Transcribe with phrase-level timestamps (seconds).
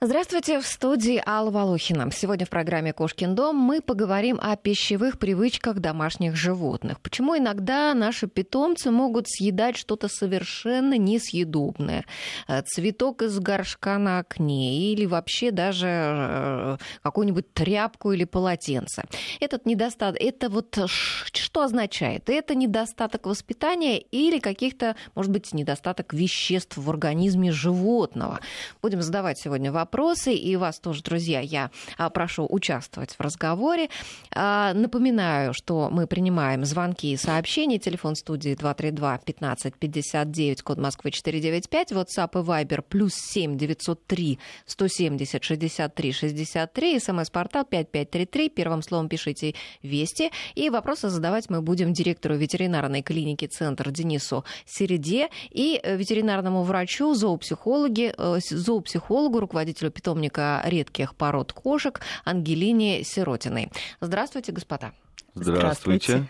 [0.00, 2.10] Здравствуйте, в студии Алла Волохина.
[2.10, 7.00] Сегодня в программе «Кошкин дом» мы поговорим о пищевых привычках домашних животных.
[7.00, 12.04] Почему иногда наши питомцы могут съедать что-то совершенно несъедобное.
[12.48, 19.04] Э, цветок из горшка на окне или вообще даже э, какую-нибудь тряпку или полотенце.
[19.40, 22.28] Этот недостаток, это вот что означает?
[22.28, 28.40] Это недостаток воспитания или каких-то, может быть, недостаток веществ в организме животного?
[28.82, 33.90] Будем задавать сегодня вопрос вопросы, и вас тоже, друзья, я а, прошу участвовать в разговоре.
[34.34, 37.78] А, напоминаю, что мы принимаем звонки и сообщения.
[37.78, 45.44] Телефон студии 232 15 59, код Москвы 495, WhatsApp и Viber плюс 7 903 170
[45.44, 50.32] 63 63, смс-портал 5533, первым словом пишите «Вести».
[50.56, 58.12] И вопросы задавать мы будем директору ветеринарной клиники «Центр» Денису Середе и ветеринарному врачу, зоопсихологи,
[58.18, 63.70] э, зоопсихологу, руководителю руководителю питомника редких пород кошек Ангелине Сиротиной.
[64.00, 64.92] Здравствуйте, господа.
[65.34, 66.28] Здравствуйте.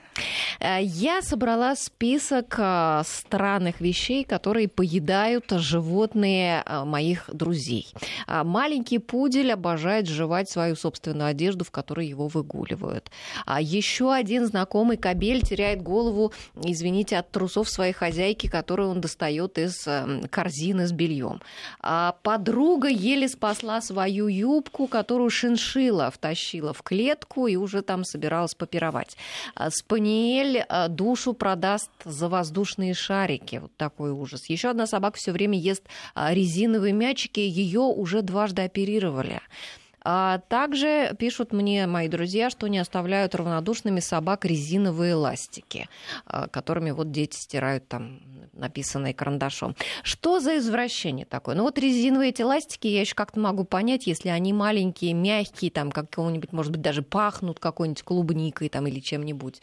[0.60, 7.92] Э, я собрала список э, странных вещей, которые поедают животные э, моих друзей.
[8.26, 13.10] Маленький пудель обожает жевать свою собственную одежду, в которой его выгуливают.
[13.44, 16.32] А Еще один знакомый кабель теряет голову,
[16.62, 19.86] извините, от трусов своей хозяйки, которые он достает из
[20.30, 21.42] корзины с бельем.
[21.80, 28.54] А подруга еле спасла свою юбку, которую шиншила втащила в клетку и уже там собиралась
[28.54, 29.16] попировать продавать.
[29.54, 33.56] А спаниель а, душу продаст за воздушные шарики.
[33.56, 34.48] Вот такой ужас.
[34.48, 35.82] Еще одна собака все время ест
[36.14, 37.40] а, резиновые мячики.
[37.40, 39.40] Ее уже дважды оперировали.
[40.04, 45.88] А также пишут мне мои друзья, что не оставляют равнодушными собак резиновые ластики,
[46.50, 48.20] которыми вот дети стирают там
[48.52, 49.74] написанные карандашом.
[50.02, 51.56] Что за извращение такое?
[51.56, 55.90] Ну вот резиновые эти ластики я еще как-то могу понять, если они маленькие, мягкие, там
[55.90, 59.62] какого-нибудь, может быть, даже пахнут какой-нибудь клубникой там или чем-нибудь.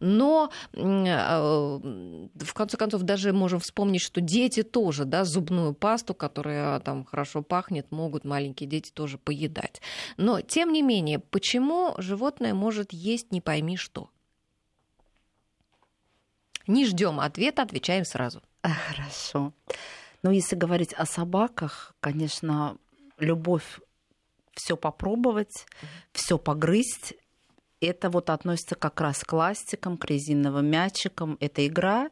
[0.00, 7.04] Но в конце концов даже можем вспомнить, что дети тоже, да, зубную пасту, которая там
[7.04, 9.81] хорошо пахнет, могут маленькие дети тоже поедать.
[10.16, 14.10] Но, тем не менее, почему животное может есть не пойми что?
[16.66, 18.42] Не ждем ответа, отвечаем сразу.
[18.62, 19.52] Хорошо.
[20.22, 22.76] Ну, если говорить о собаках, конечно,
[23.18, 23.80] любовь
[24.54, 25.66] все попробовать,
[26.12, 27.14] все погрызть,
[27.80, 31.36] это вот относится как раз к ластикам, к резиновым мячикам.
[31.40, 32.10] Это игра.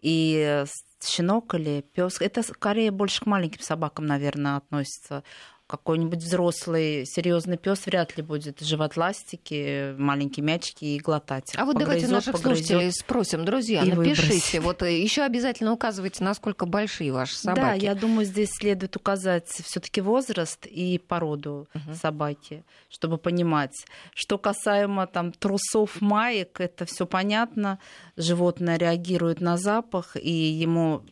[0.00, 0.64] И
[1.02, 5.22] щенок или пес, это скорее больше к маленьким собакам, наверное, относится
[5.70, 11.52] какой-нибудь взрослый серьезный пес вряд ли будет жевать ластики, маленькие мячики и глотать.
[11.56, 14.60] А вот давайте наших погрызет, слушателей спросим, друзья, напишите, выбросить.
[14.62, 17.60] вот э, еще обязательно указывайте, насколько большие ваши собаки.
[17.60, 21.94] Да, я думаю, здесь следует указать все-таки возраст и породу угу.
[21.94, 23.76] собаки, чтобы понимать.
[24.12, 27.78] Что касаемо там трусов, маек, это все понятно.
[28.16, 31.02] Животное реагирует на запах, и ему,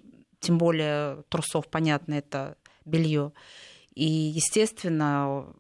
[0.41, 3.33] тем более трусов, понятно, это белье.
[3.99, 5.53] И, естественно,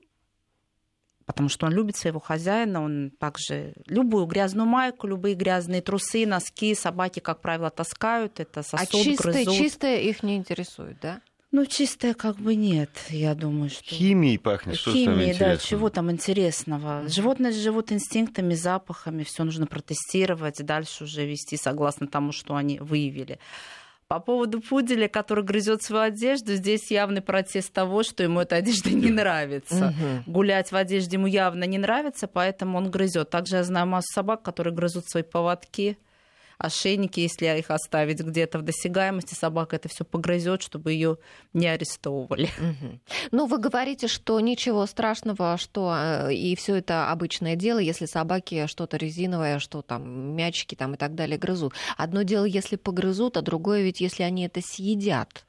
[1.26, 6.72] потому что он любит своего хозяина, он также любую грязную майку, любые грязные трусы, носки
[6.77, 9.54] собаки, как правило, таскают, это сосуд, А чистое, грызут.
[9.54, 11.21] чистое их не интересует, да?
[11.50, 13.82] Ну, чистое как бы нет, я думаю, что...
[13.82, 17.09] Химией пахнет, что Химией, да, чего там интересного.
[17.09, 23.41] Животные живут инстинктами, запахами, все нужно протестировать, дальше уже вести согласно тому, что они выявили.
[24.08, 28.91] По поводу пуделя, который грызет свою одежду, здесь явный протест того, что ему эта одежда
[28.91, 29.94] не нравится.
[30.26, 30.32] Угу.
[30.32, 33.28] Гулять в одежде ему явно не нравится, поэтому он грызет.
[33.28, 35.98] Также я знаю массу собак, которые грызут свои поводки
[36.58, 41.19] ошейники, если их оставить где-то в досягаемости, собака это все погрызет, чтобы ее
[41.52, 42.50] не арестовывали.
[43.30, 48.66] Ну, вы говорите, что ничего страшного, что э, и все это обычное дело, если собаки
[48.66, 51.74] что-то резиновое, что там мячики там и так далее грызут.
[51.97, 55.44] Одно дело, если погрызут, а другое ведь, если они это съедят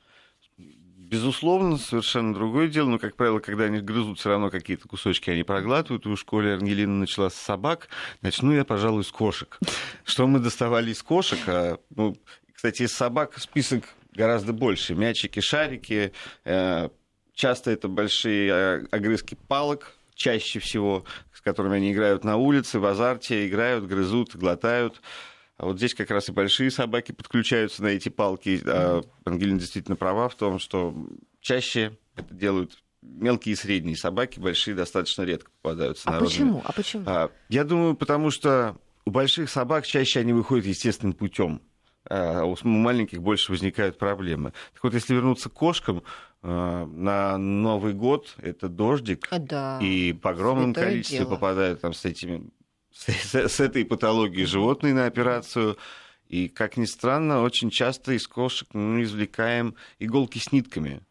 [1.09, 5.44] безусловно, совершенно другое дело, но, как правило, когда они грызут все равно какие-то кусочки, они
[5.44, 6.06] проглатывают.
[6.06, 7.89] И в школе Ангелина начала с собак.
[8.22, 9.57] Начну я, пожалуй, с кошек.
[10.04, 11.39] Что мы доставали из кошек?
[11.48, 12.16] А, ну,
[12.54, 14.94] кстати, из собак список гораздо больше.
[14.94, 16.13] Мячики, шарики.
[16.45, 16.89] Э,
[17.34, 22.86] часто это большие а, огрызки палок, чаще всего, с которыми они играют на улице, в
[22.86, 25.01] азарте, играют, грызут, глотают.
[25.60, 28.62] А вот здесь как раз и большие собаки подключаются на эти палки.
[28.66, 30.96] А Ангелина действительно права в том, что
[31.42, 36.08] чаще это делают мелкие и средние собаки, большие достаточно редко попадаются.
[36.08, 36.32] А народными.
[36.32, 36.62] почему?
[36.64, 37.04] А почему?
[37.08, 41.62] А, я думаю, потому что у больших собак чаще они выходят естественным путем.
[42.10, 44.54] а у маленьких больше возникают проблемы.
[44.74, 46.04] Так вот, если вернуться к кошкам,
[46.42, 49.78] э, на Новый год это дождик, да.
[49.82, 51.30] и по огромном Святое количестве дело.
[51.32, 52.50] попадают там с этими
[52.94, 55.77] с, с этой патологией животные на операцию.
[56.27, 61.01] И, как ни странно, очень часто из кошек мы извлекаем иголки с нитками.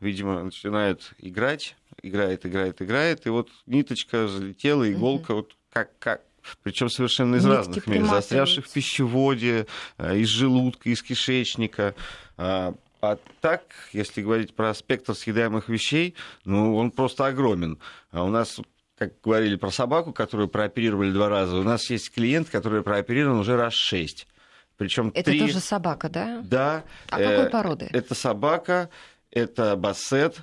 [0.00, 6.22] Видимо, начинают играть, играет, играет, играет, и вот ниточка залетела, иголка, вот как, как,
[6.62, 9.66] причем совершенно из Нитки разных мест, застрявших в пищеводе,
[9.98, 11.94] э, из желудка, из кишечника.
[12.36, 16.14] А а так, если говорить про спектр съедаемых вещей,
[16.46, 17.78] ну, он просто огромен.
[18.10, 18.58] А у нас,
[19.08, 23.56] как говорили про собаку, которую прооперировали два раза, у нас есть клиент, который прооперирован уже
[23.56, 24.26] раз шесть.
[24.76, 25.40] Причем Это три...
[25.40, 26.42] тоже собака, да?
[26.44, 26.84] Да.
[27.08, 27.88] А э, какой породы?
[27.92, 28.90] Это собака,
[29.30, 30.38] это бассет.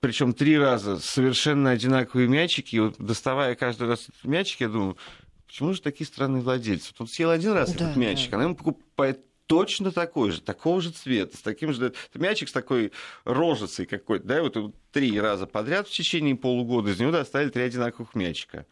[0.00, 2.76] Причем три раза совершенно одинаковые мячики.
[2.76, 4.98] И вот доставая каждый раз этот мячик, я думаю,
[5.46, 6.92] почему же такие странные владельцы?
[6.92, 8.36] Вот он съел один раз Да, этот мячик, да.
[8.36, 11.86] она ему покупает точно такой же, такого же цвета, с таким же...
[11.86, 12.92] Это мячик с такой
[13.24, 17.62] рожицей какой-то, да, и вот три раза подряд в течение полугода из него достали три
[17.62, 18.66] одинаковых мячика.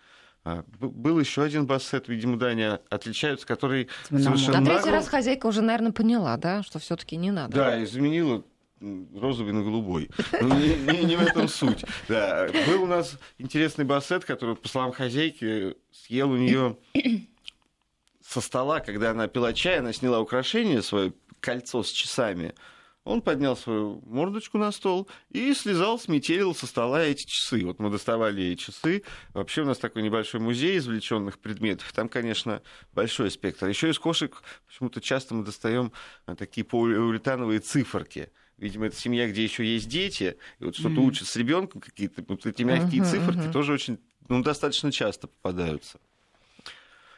[0.44, 4.38] А, был еще один бассет, видимо, да, они отличаются, который Цветномордый.
[4.40, 7.54] совершенно На третий раз хозяйка уже, наверное, поняла, да, что все-таки не надо.
[7.54, 8.42] да, изменила
[8.80, 10.10] розовый на голубой.
[10.40, 11.84] Ну, не, не- не в этом суть.
[12.08, 12.48] Да.
[12.66, 16.76] Был у нас интересный бассет, который, по словам хозяйки, съел у нее
[18.32, 22.55] со стола, когда она пила чай, она сняла украшение, свое кольцо с часами.
[23.05, 27.64] Он поднял свою мордочку на стол и слезал, сметелил со стола эти часы.
[27.67, 29.02] Вот мы доставали ей часы.
[29.34, 31.93] Вообще у нас такой небольшой музей извлеченных предметов.
[31.93, 32.62] Там, конечно,
[32.93, 33.67] большой спектр.
[33.67, 35.93] Еще из кошек почему-то часто мы достаем
[36.26, 38.31] а, такие полиуретановые циферки.
[38.56, 41.08] Видимо, это семья, где еще есть дети, и вот что-то Мгм.
[41.08, 43.52] учат с ребенком, какие-то вот эти мягкие Мгм, циферки мгм.
[43.52, 43.99] тоже очень,
[44.29, 45.99] ну, достаточно часто попадаются.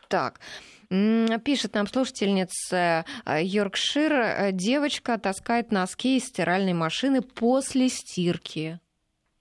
[0.08, 0.40] Так.
[0.88, 8.80] Пишет нам слушательница э, Йоркшира, э, девочка таскает носки из стиральной машины после стирки.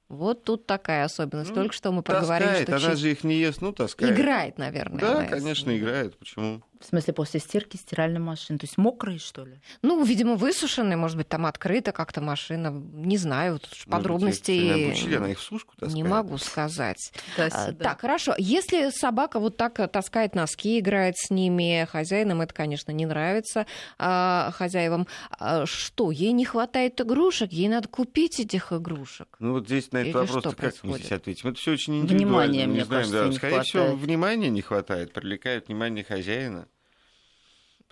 [0.09, 1.49] Вот тут такая особенность.
[1.49, 4.13] Ну, Только что мы проговорили, Таскает, что она же их не ест, ну, таскает.
[4.13, 4.99] играет, наверное.
[4.99, 6.17] Да, конечно, играет.
[6.19, 6.61] Почему?
[6.83, 8.59] В смысле, после стирки стиральной машины.
[8.59, 9.61] То есть мокрые, что ли?
[9.81, 12.69] Ну, видимо, высушенные, может быть, там открыта как-то машина.
[12.71, 15.93] Не знаю, тут Может быть, подробностей их не обучили, она их в сушку таскает.
[15.95, 17.13] не могу сказать.
[17.37, 18.35] Да, А, Так, хорошо.
[18.37, 23.65] Если собака вот так э, таскает носки, играет с ними, хозяинам это, конечно, не нравится,
[23.97, 29.37] а хозяевам, а что, ей не хватает игрушек, ей надо купить этих игрушек?
[29.39, 30.97] Ну вот здесь на этот Или вопрос как мы происходит?
[30.97, 31.49] здесь ответим?
[31.49, 32.25] Это все очень индивидуально.
[32.25, 33.29] Внимания, не мне знаем, кажется, да.
[33.29, 36.67] не Скорее всего, внимания не хватает, привлекает внимание хозяина.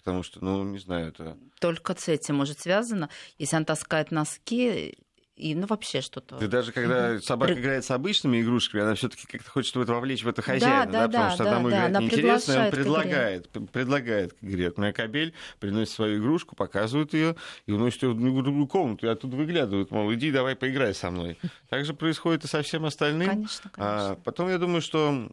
[0.04, 1.38] Потому что, ну, не знаю, это...
[1.60, 3.10] Только с этим может связано.
[3.38, 4.98] Если она таскает носки
[5.36, 6.38] и, ну, вообще что-то.
[6.38, 10.24] Да даже когда собака играет с обычными игрушками, она все-таки как-то хочет в это вовлечь
[10.24, 13.50] в это хозяина, да, потому да, что да, одному да, играть она неинтересно, он предлагает,
[13.50, 14.68] предлагает к игре.
[14.68, 19.10] Вот моя кобель приносит свою игрушку, показывает ее и уносит ее в другую комнату, и
[19.10, 21.40] оттуда выглядывают, мол, иди, давай поиграй со мной.
[21.70, 23.30] Так же происходит и со всем остальным.
[23.30, 24.24] Конечно, А конечно.
[24.24, 25.32] потом я думаю, что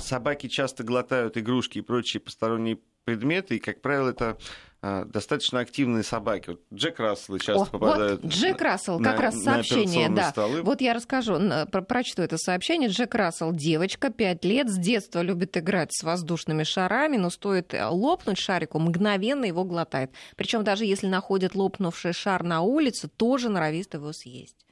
[0.00, 4.36] собаки часто глотают игрушки и прочие посторонние предметы, и, как правило, это
[4.80, 6.50] а, достаточно активные собаки.
[6.50, 10.30] Вот Джек Расселы часто О, попадают вот Джек Рассел, на- как раз сообщение, да.
[10.30, 10.62] столы.
[10.62, 11.38] Вот я расскажу,
[11.70, 12.88] про- прочту это сообщение.
[12.88, 17.84] Джек Рассел, девочка, 5 лет, с детства любит играть с воздушными шарами, но стоит э,
[17.86, 20.10] лопнуть шарику, мгновенно его глотает.
[20.36, 24.66] Причем даже если находит лопнувший шар на улице, тоже норовит его съесть.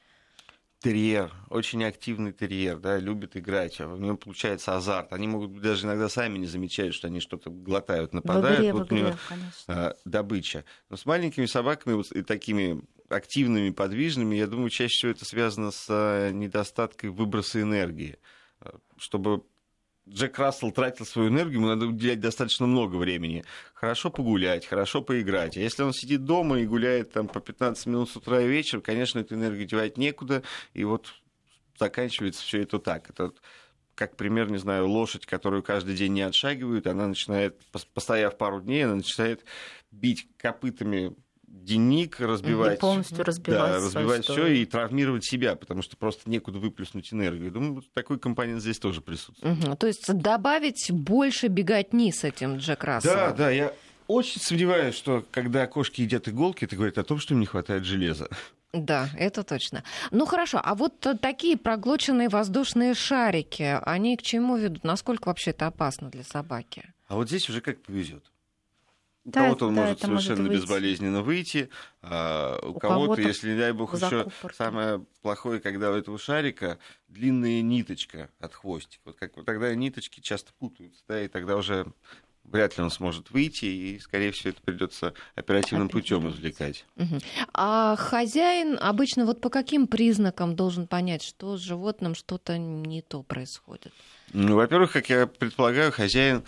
[0.81, 5.13] Терьер, очень активный терьер, да, любит играть, а у него получается азарт.
[5.13, 8.59] Они могут даже иногда сами не замечать, что они что-то глотают, В нападают.
[8.61, 9.53] игре, в вот у него игре, конечно.
[9.67, 10.65] а, добыча.
[10.89, 15.69] Но с маленькими собаками вот, и такими активными, подвижными, я думаю, чаще всего это связано
[15.69, 18.17] с а, недостатком выброса энергии.
[18.59, 19.43] А, Чтобы
[20.11, 23.45] Джек Рассел тратил свою энергию, ему надо уделять достаточно много времени.
[23.73, 25.55] Хорошо погулять, хорошо поиграть.
[25.55, 28.81] А если он сидит дома и гуляет там по 15 минут с утра и вечером,
[28.81, 31.13] конечно, эту энергию девать некуда, и вот
[31.79, 33.09] заканчивается все это так.
[33.09, 33.31] Это
[33.95, 38.61] как пример, не знаю, лошадь, которую каждый день не отшагивают, она начинает, пос- постояв пару
[38.61, 39.45] дней, она начинает
[39.91, 41.15] бить копытами
[41.51, 46.59] денник, разбивать, И полностью разбивать да, разбивать все и травмировать себя, потому что просто некуда
[46.59, 47.51] выплеснуть энергию.
[47.51, 49.57] Думаю, такой компонент здесь тоже присутствует.
[49.57, 49.77] Мгм.
[49.77, 53.17] То есть добавить больше беготни с этим Джек Расселом.
[53.17, 53.73] Да, да, я
[54.07, 57.85] очень сомневаюсь, что когда кошки едят иголки, это говорит о том, что им не хватает
[57.85, 58.29] железа.
[58.73, 59.83] Да, это точно.
[60.11, 64.83] Ну хорошо, а вот такие проглоченные воздушные шарики, они к чему ведут?
[64.85, 66.93] Насколько вообще это опасно для собаки?
[67.07, 68.30] А вот здесь уже как повезет.
[69.23, 70.61] У Да, кого-то он да, может может совершенно выйти.
[70.61, 71.69] безболезненно выйти,
[72.01, 76.17] а у, У кого-то, кого-то если, не дай бог, еще самое плохое, когда у этого
[76.17, 79.01] шарика длинная ниточка от хвостика.
[79.05, 81.85] Вот как вот тогда ниточки часто путаются, да, и тогда уже
[82.43, 86.85] вряд ли он сможет выйти, и, скорее всего, это придется оперативным путем извлекать.
[86.97, 87.19] Угу.
[87.53, 93.23] А хозяин обычно вот по каким признакам должен понять, что с животным что-то не то
[93.23, 93.93] происходит?
[94.33, 96.43] Ну, во-первых, как я предполагаю, хозяин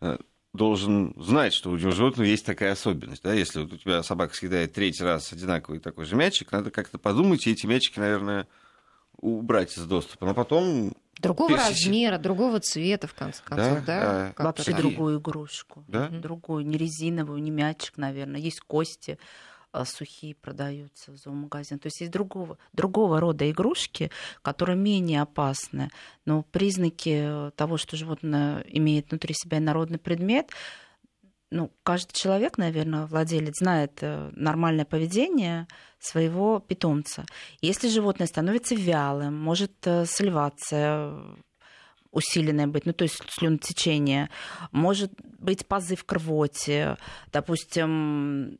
[0.00, 0.18] э,
[0.52, 3.22] должен знать, что у животного есть такая особенность.
[3.22, 3.32] Да?
[3.32, 7.46] Если вот у тебя собака съедает третий раз одинаковый такой же мячик, надо как-то подумать,
[7.46, 8.46] и эти мячики, наверное,
[9.20, 10.26] убрать из доступа.
[10.26, 11.68] Но потом Другого Тысячи.
[11.68, 14.32] размера, другого цвета, в конце концов, да?
[14.36, 14.44] да?
[14.44, 15.84] Вообще другую игрушку.
[15.88, 16.08] Да?
[16.08, 18.40] Другую, не резиновую, не мячик, наверное.
[18.40, 19.18] Есть кости
[19.84, 21.78] сухие продаются в зоомагазине.
[21.78, 24.10] То есть есть другого, другого рода игрушки,
[24.42, 25.90] которые менее опасны.
[26.24, 30.50] Но признаки того, что животное имеет внутри себя народный предмет,
[31.50, 35.66] ну, каждый человек, наверное, владелец, знает э, нормальное поведение
[35.98, 37.24] своего питомца.
[37.62, 41.18] Если животное становится вялым, может э, сливаться,
[42.10, 44.28] усиленное быть, ну то есть слюнотечение,
[44.72, 46.98] может быть позыв к рвоте,
[47.32, 48.58] допустим,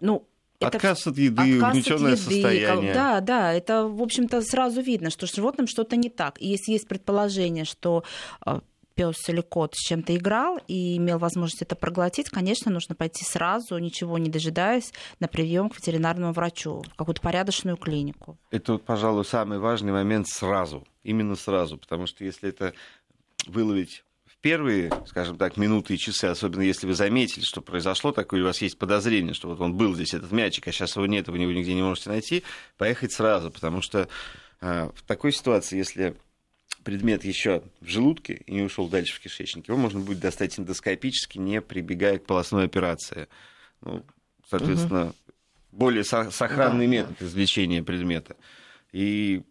[0.00, 0.26] ну
[0.60, 2.94] Отказ это, от еды, угнетенное состояние.
[2.94, 6.40] Да, да, это, в общем-то, сразу видно, что с животным что-то не так.
[6.40, 8.04] И если есть предположение, что
[8.46, 8.60] э,
[8.94, 13.78] пес или кот с чем-то играл и имел возможность это проглотить, конечно, нужно пойти сразу,
[13.78, 18.38] ничего не дожидаясь, на прием к ветеринарному врачу, в какую-то порядочную клинику.
[18.50, 22.74] Это, вот, пожалуй, самый важный момент сразу, именно сразу, потому что если это
[23.46, 24.04] выловить
[24.42, 28.46] первые, скажем так, минуты и часы, особенно если вы заметили, что произошло такое, и у
[28.46, 31.38] вас есть подозрение, что вот он был здесь, этот мячик, а сейчас его нет, вы
[31.38, 32.42] его нигде не можете найти,
[32.76, 34.08] поехать сразу, потому что
[34.60, 36.16] э, в такой ситуации, если
[36.82, 41.38] предмет еще в желудке и не ушел дальше в кишечник, его можно будет достать эндоскопически,
[41.38, 43.28] не прибегая к полостной операции.
[43.80, 44.04] Ну,
[44.50, 45.14] соответственно, угу.
[45.70, 48.36] более сохранный да, метод извлечения предмета.
[48.90, 49.42] И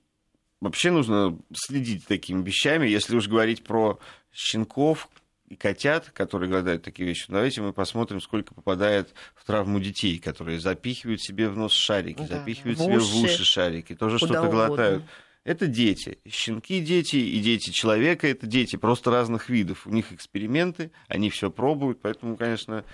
[0.59, 2.87] вообще нужно следить такими вещами.
[2.87, 3.99] Если уж говорить про
[4.33, 5.09] щенков
[5.47, 10.59] и котят, которые голодают такие вещи, давайте мы посмотрим, сколько попадает в травму детей, которые
[10.59, 13.43] запихивают себе в нос шарики, да, запихивают в себе в уши.
[13.43, 15.03] шарики, тоже что-то глотают.
[15.43, 16.19] Это дети.
[16.29, 19.87] Щенки дети и дети человека это дети просто разных видов.
[19.87, 22.85] У них эксперименты, они все пробуют, поэтому, конечно,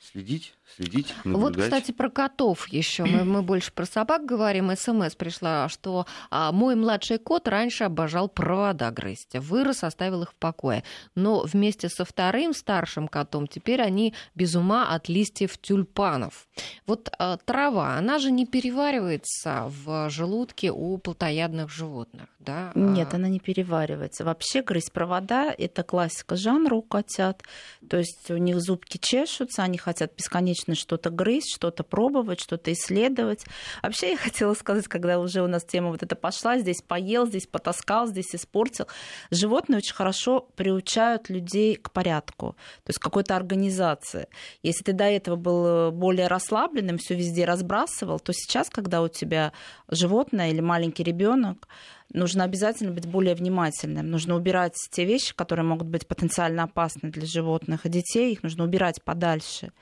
[0.00, 1.56] следить, следить, наблюдать.
[1.56, 3.04] Вот, кстати, про котов еще.
[3.04, 4.74] Мы, мы больше про собак говорим.
[4.74, 9.36] СМС пришла, что а, мой младший кот раньше обожал провода грызть.
[9.36, 10.84] Вырос, оставил их в покое.
[11.14, 16.46] Но вместе со вторым старшим котом теперь они без ума от листьев тюльпанов.
[16.86, 22.72] Вот а, трава, она же не переваривается в желудке у плотоядных животных, да?
[22.74, 24.24] Нет, она не переваривается.
[24.24, 27.42] Вообще грызть провода— это классика жанра у котят.
[27.88, 32.72] То есть у них зубки чешутся, они хотят бесконечно бесконечно что-то грызть, что-то пробовать, что-то
[32.72, 33.44] исследовать.
[33.82, 37.46] Вообще я хотела сказать, когда уже у нас тема вот эта пошла, здесь поел, здесь
[37.46, 38.86] потаскал, здесь испортил.
[39.30, 44.26] Животные очень хорошо приучают людей к порядку, то есть какой-то организации.
[44.62, 49.52] Если ты до этого был более расслабленным, все везде разбрасывал, то сейчас, когда у тебя
[49.88, 51.68] животное или маленький ребенок,
[52.12, 54.10] нужно обязательно быть более внимательным.
[54.10, 58.64] Нужно убирать те вещи, которые могут быть потенциально опасны для животных и детей, их нужно
[58.64, 59.72] убирать подальше.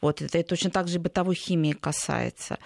[0.00, 2.58] Вот, это, это точно так же и бытовой химии касается.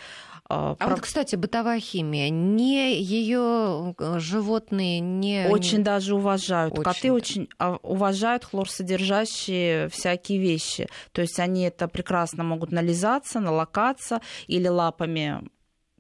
[0.46, 0.90] А, а Про...
[0.90, 6.74] вот, кстати, бытовая химия, не ее э, животные не очень даже уважают.
[6.74, 7.14] Очень, Коты да.
[7.14, 10.86] очень а, уважают хлорсодержащие всякие вещи.
[11.12, 15.40] То есть они это прекрасно могут нализаться, налокаться или лапами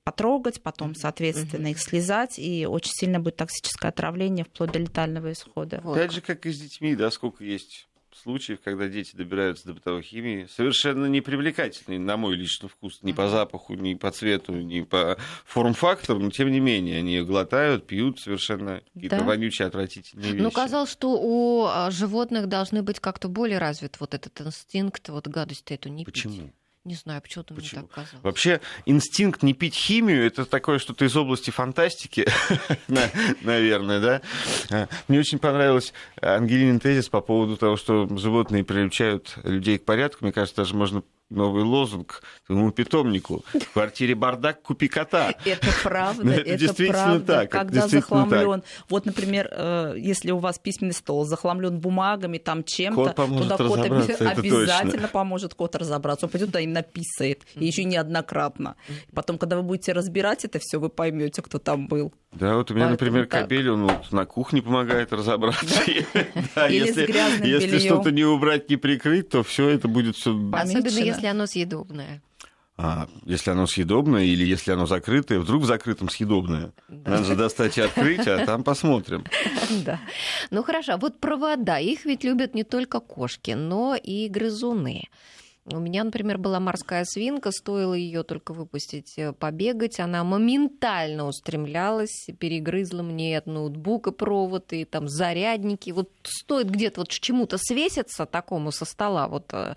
[0.04, 5.80] потрогать, потом, соответственно, их слезать, и очень сильно будет токсическое отравление вплоть до летального исхода.
[5.82, 5.96] Вот.
[5.96, 7.88] Опять же, как и с детьми, да, сколько есть
[8.22, 13.28] случаев, когда дети добираются до бытовой химии, совершенно непривлекательные, на мой личный вкус, ни по
[13.28, 18.82] запаху, ни по цвету, ни по форм-фактору, но тем не менее, они глотают, пьют совершенно
[18.92, 19.24] какие-то да?
[19.24, 20.42] вонючие, отвратительные ну, вещи.
[20.42, 25.26] Ну, казалось, что у а, животных должны быть как-то более развит вот этот инстинкт, вот
[25.26, 26.34] гадость эту не Почему?
[26.34, 26.52] пить.
[26.84, 28.22] Не знаю, почему-то мне так казалось.
[28.22, 32.26] Вообще, инстинкт не пить химию это такое что-то из области фантастики,
[33.40, 34.22] наверное, да.
[34.70, 40.24] А, мне очень понравилось Ангелинин тезис по поводу того, что животные приучают людей к порядку.
[40.24, 41.02] Мне кажется, даже можно
[41.34, 43.44] новый лозунг твоему питомнику.
[43.52, 45.34] В квартире бардак, купи кота.
[45.44, 47.50] Это правда, это действительно так.
[47.50, 53.56] Когда захламлен, вот, например, э, если у вас письменный стол захламлен бумагами, там чем-то, туда
[53.56, 56.26] кот обязательно поможет кот разобраться.
[56.26, 58.76] Он пойдет туда и написает, и еще неоднократно.
[59.14, 62.12] Потом, когда вы будете разбирать это все, вы поймете, кто там был.
[62.34, 65.82] Да, вот у меня, например, кабель, он на кухне помогает разобраться.
[65.84, 70.30] Или с грязным Если что-то не убрать, не прикрыть, то все это будет все.
[70.52, 72.22] Особенно если оно съедобное.
[72.76, 76.72] А если оно съедобное или если оно закрытое, вдруг в закрытом съедобное.
[76.88, 77.12] Да.
[77.12, 79.24] Надо же достать и открыть, а там посмотрим.
[79.84, 80.00] Да.
[80.50, 85.04] Ну хорошо, а вот провода, их ведь любят не только кошки, но и грызуны.
[85.72, 92.26] У меня, например, была морская свинка, стоило ее только выпустить э, побегать, она моментально устремлялась,
[92.38, 95.90] перегрызла мне от ноутбука провод и там зарядники.
[95.90, 99.74] Вот стоит где-то вот чему-то свеситься такому со стола вот э,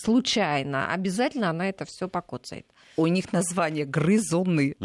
[0.00, 4.76] случайно, обязательно она это все покоцает у них название грызуны.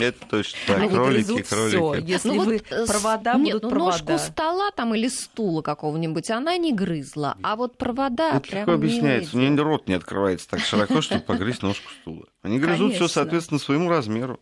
[0.00, 0.90] Это точно так.
[0.90, 2.08] Кролики, кролики.
[2.10, 4.12] Если ну вы провода будут ну, провода.
[4.12, 9.36] ножку стола там или стула какого-нибудь она не грызла, а вот провода Это легко объясняется.
[9.36, 12.26] У нее рот не открывается так широко, чтобы погрызть ножку стула.
[12.42, 14.40] Они грызут все соответственно своему размеру.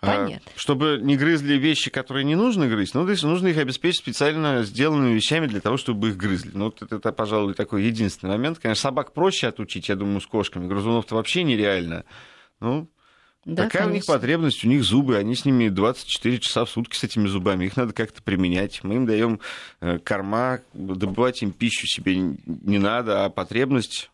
[0.00, 0.50] А, Понятно.
[0.56, 4.62] Чтобы не грызли вещи, которые не нужно грызть, ну, то есть нужно их обеспечить специально
[4.62, 6.52] сделанными вещами для того, чтобы их грызли.
[6.54, 8.58] Ну, вот это, это, пожалуй, такой единственный момент.
[8.58, 10.68] Конечно, собак проще отучить, я думаю, с кошками.
[10.68, 12.04] Грызунов-то вообще нереально.
[12.60, 12.88] Ну,
[13.44, 13.90] да, Такая конечно.
[13.90, 17.26] у них потребность, у них зубы, они с ними 24 часа в сутки с этими
[17.26, 18.84] зубами, их надо как-то применять.
[18.84, 19.40] Мы им даем
[19.80, 24.10] э, корма, добывать им пищу себе не надо, а потребность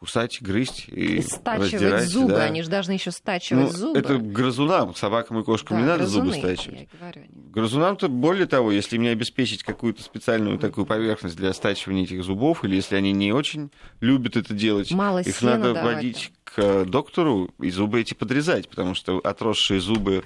[0.00, 2.30] кусать, грызть и, стачивать раздирать, зубы.
[2.30, 2.44] Да.
[2.44, 3.98] Они же должны еще стачивать ну, зубы.
[3.98, 6.88] Это грызунам, собакам и кошкам да, не надо грызуны, зубы стачивать.
[7.30, 12.76] Грызунам-то более того, если мне обеспечить какую-то специальную такую поверхность для стачивания этих зубов, или
[12.76, 15.96] если они не очень любят это делать, Мало их надо давать.
[15.96, 20.24] водить к доктору и зубы эти подрезать, потому что отросшие зубы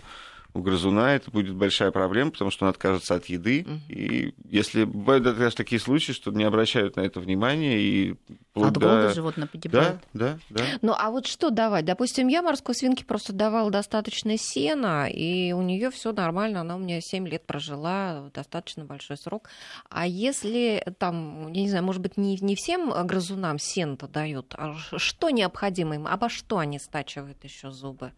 [0.54, 3.66] у грызуна это будет большая проблема, потому что он откажется от еды.
[3.66, 3.80] Угу.
[3.88, 8.14] И если бывают даже такие случаи, что не обращают на это внимания и
[8.54, 9.98] от голода животное погибает.
[10.12, 10.64] Да, да, да.
[10.80, 11.84] Ну а вот что давать?
[11.84, 16.78] Допустим, я морской свинке просто давала достаточно сена, и у нее все нормально, она у
[16.78, 19.48] меня 7 лет прожила, достаточно большой срок.
[19.90, 24.76] А если там, я не знаю, может быть, не, не всем грызунам сен-то дают, а
[24.96, 28.12] что необходимо им, обо что они стачивают еще зубы?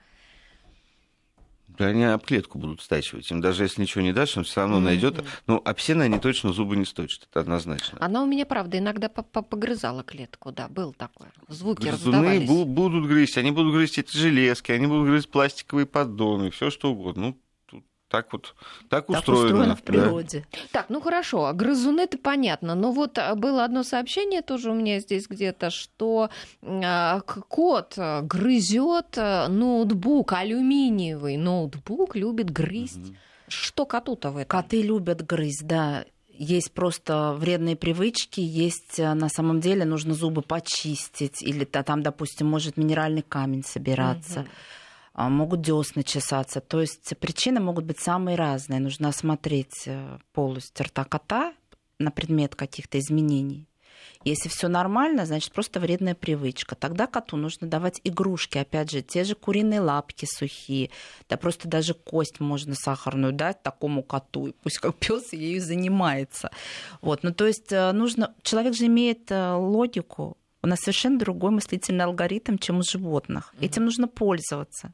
[1.84, 3.30] Они об клетку будут стачивать.
[3.30, 4.80] Им даже если ничего не дашь, он все равно mm-hmm.
[4.80, 5.24] найдет.
[5.46, 7.98] Ну, об сено они точно зубы не сточат, это однозначно.
[8.00, 11.28] Она у меня, правда, иногда погрызала клетку, да, был такой.
[11.48, 12.48] Звуки Грызуны раздавались.
[12.66, 17.26] будут грызть, они будут грызть эти железки, они будут грызть пластиковые поддоны, все что угодно.
[17.26, 17.38] Ну,
[18.08, 18.54] так вот
[18.88, 19.44] так, так устроено.
[19.44, 20.46] устроено в природе.
[20.52, 20.58] Да.
[20.72, 22.74] Так, ну хорошо, грызуны это понятно.
[22.74, 26.30] Но вот а, было одно сообщение тоже у меня здесь где-то, что
[26.62, 33.10] э, кот грызет ноутбук, алюминиевый ноутбук любит грызть.
[33.10, 33.16] Угу.
[33.48, 34.48] Что коту-то в этом?
[34.48, 36.04] Коты любят грызть, да
[36.38, 42.76] есть просто вредные привычки, есть на самом деле нужно зубы почистить, или там, допустим, может
[42.76, 44.40] минеральный камень собираться.
[44.40, 44.48] Угу.
[45.18, 46.60] А, могут десны чесаться.
[46.60, 48.80] То есть причины могут быть самые разные.
[48.80, 51.54] Нужно осмотреть э, полость рта кота
[51.98, 53.66] на предмет каких-то изменений.
[54.24, 56.74] Если все нормально, значит просто вредная привычка.
[56.74, 60.90] Тогда коту нужно давать игрушки, опять же, те же куриные лапки сухие,
[61.30, 66.50] да просто даже кость можно сахарную дать такому коту, и пусть как пес ею занимается.
[67.00, 71.52] Вот, ну то есть э, нужно, человек же имеет э, логику, у нас совершенно другой
[71.52, 73.54] мыслительный алгоритм, чем у животных.
[73.60, 74.92] Этим нужно пользоваться.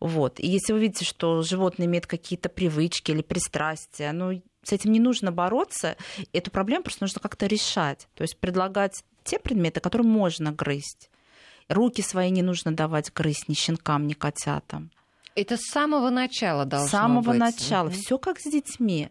[0.00, 0.40] Вот.
[0.40, 5.00] И если вы видите, что животное имеет какие-то привычки или пристрастия, ну, с этим не
[5.00, 5.96] нужно бороться,
[6.32, 8.08] эту проблему просто нужно как-то решать.
[8.14, 11.10] То есть предлагать те предметы, которые можно грызть.
[11.68, 14.90] Руки свои не нужно давать грызть ни щенкам, ни котятам.
[15.34, 16.90] Это с самого начала должно быть.
[16.90, 17.38] С самого быть.
[17.38, 17.88] начала.
[17.88, 17.94] Угу.
[17.94, 19.08] Все как с детьми.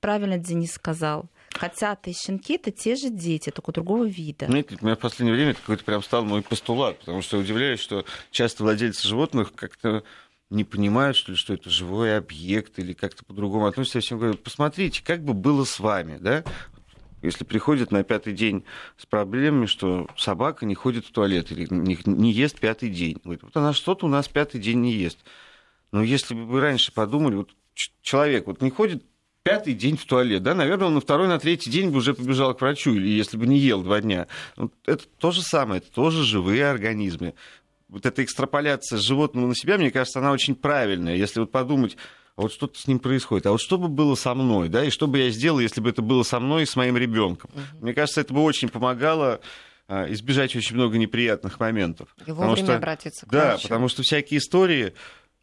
[0.00, 1.26] Правильно Денис сказал.
[1.58, 4.46] Котята и щенки это те же дети, только другого вида.
[4.46, 7.80] Нет, у меня в последнее время это какой-то прям стал мой постулат, потому что удивляюсь,
[7.80, 10.04] что часто владельцы животных как-то
[10.50, 13.98] не понимают, что ли, что это живой объект или как-то по-другому относятся.
[13.98, 16.44] Я всем говорю, посмотрите, как бы было с вами, да?
[17.22, 18.64] Если приходит на пятый день
[18.96, 23.18] с проблемами, что собака не ходит в туалет или не, не ест пятый день.
[23.24, 25.18] Говорит, вот она что-то у нас пятый день не ест.
[25.90, 27.50] Но если бы вы раньше подумали, вот
[28.02, 29.04] человек вот не ходит
[29.46, 32.52] пятый день в туалет, да, наверное, он на второй, на третий день бы уже побежал
[32.52, 34.26] к врачу, или если бы не ел два дня.
[34.56, 37.34] Вот это то же самое, это тоже живые организмы.
[37.88, 41.14] Вот эта экстраполяция животного на себя, мне кажется, она очень правильная.
[41.14, 41.96] Если вот подумать,
[42.34, 44.90] а вот что-то с ним происходит, а вот что бы было со мной, да, и
[44.90, 47.48] что бы я сделал, если бы это было со мной и с моим ребенком.
[47.54, 47.84] Угу.
[47.84, 49.38] Мне кажется, это бы очень помогало
[49.86, 52.08] а, избежать очень много неприятных моментов.
[52.26, 53.62] И вовремя что, обратиться к Да, врачу.
[53.68, 54.92] потому что всякие истории,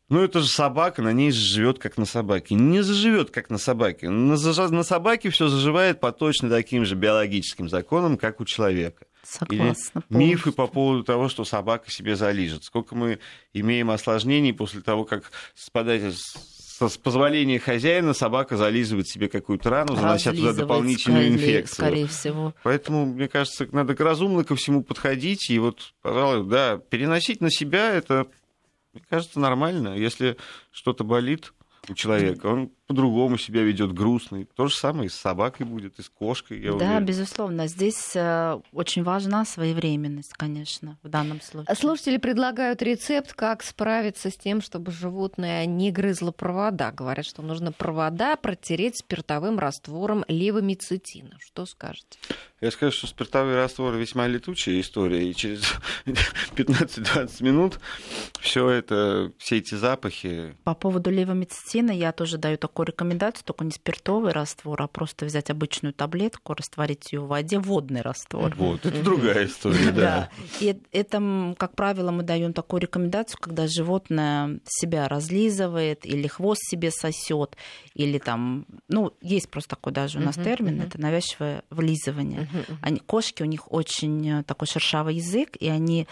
[0.10, 2.56] ну, это же собака, на ней живет как на собаке.
[2.56, 4.10] Не заживет как на собаке.
[4.10, 9.06] На, на собаке все заживает по точно таким же биологическим законам, как у человека.
[9.24, 10.04] Согласна.
[10.10, 12.64] Или мифы по поводу того, что собака себе залижет.
[12.66, 13.20] Сколько мы
[13.54, 20.34] имеем осложнений после того, как спадать с позволения хозяина собака зализывает себе какую-то рану, занося
[20.34, 21.76] туда дополнительную скорее, инфекцию.
[21.76, 22.54] Скорее всего.
[22.64, 25.50] Поэтому, мне кажется, надо разумно ко всему подходить.
[25.50, 28.28] И вот, пожалуй, да, переносить на себя это,
[28.94, 29.96] мне кажется, нормально.
[29.98, 30.38] Если
[30.72, 31.54] что-то болит
[31.90, 34.46] у человека, он по-другому себя ведет грустный.
[34.56, 36.62] То же самое и с собакой будет, и с кошкой.
[36.62, 37.06] Я да, уверен.
[37.06, 37.68] безусловно.
[37.68, 41.76] Здесь э, очень важна своевременность, конечно, в данном случае.
[41.76, 46.92] Слушатели предлагают рецепт, как справиться с тем, чтобы животное не грызло провода.
[46.92, 51.38] Говорят, что нужно провода протереть спиртовым раствором левомицетина.
[51.40, 52.20] Что скажете?
[52.60, 55.64] Я скажу, что спиртовые растворы весьма летучая история, и через
[56.06, 57.80] 15-20 минут
[58.40, 60.56] все это, все эти запахи.
[60.64, 65.52] По поводу левомицетина я тоже даю такую рекомендацию, только не спиртовый раствор, а просто взять
[65.52, 68.56] обычную таблетку, растворить ее в воде, водный раствор.
[68.56, 70.30] Вот, это другая история, да.
[70.60, 76.90] И это, как правило, мы даем такую рекомендацию, когда животное себя разлизывает или хвост себе
[76.90, 77.56] сосет,
[77.94, 82.50] или там, ну, есть просто такой даже у нас термин, это навязчивое влизывание.
[82.82, 86.08] Они, кошки, у них очень э, такой шершавый язык, и они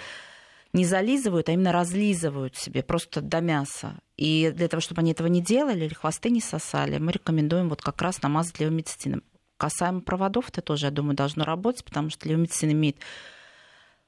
[0.74, 4.00] не зализывают, а именно разлизывают себе просто до мяса.
[4.18, 7.82] И для того, чтобы они этого не делали или хвосты не сосали, мы рекомендуем вот
[7.82, 9.24] как раз намазать левомицетином.
[9.58, 12.98] Касаемо проводов, это тоже, я думаю, должно работать, потому что левомицетин имеет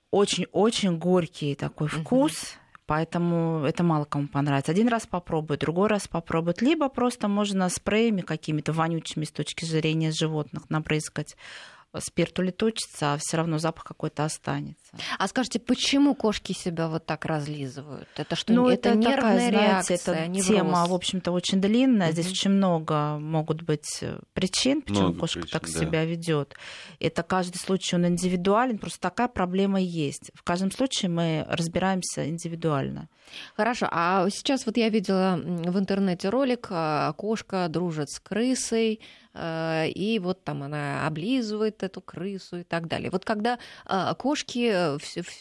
[0.09, 2.57] очень-очень горький такой вкус, uh-huh.
[2.85, 4.71] Поэтому это мало кому понравится.
[4.71, 6.61] Один раз попробует, другой раз попробует.
[6.61, 11.37] Либо просто можно спреями какими-то вонючими с точки зрения животных набрызгать
[11.99, 14.97] спирт улетучится, а все равно запах какой-то останется.
[15.17, 18.07] А скажите, почему кошки себя вот так разлизывают?
[18.15, 20.47] Это что, ну, это, это нервная такая, реакция, знаете, невроз?
[20.47, 22.11] тема, в общем-то, очень длинная.
[22.11, 25.79] Здесь очень много могут быть э, причин, почему Много кошка причин, так да.
[25.79, 26.55] себя ведет.
[26.99, 30.31] Это каждый случай он индивидуален, просто такая проблема есть.
[30.33, 33.09] В каждом случае мы разбираемся индивидуально.
[33.55, 38.99] Хорошо, а сейчас вот я видела в интернете ролик, а, кошка дружит с крысой,
[39.35, 43.09] и вот там она облизывает эту крысу и так далее.
[43.09, 44.97] Вот когда а, кошки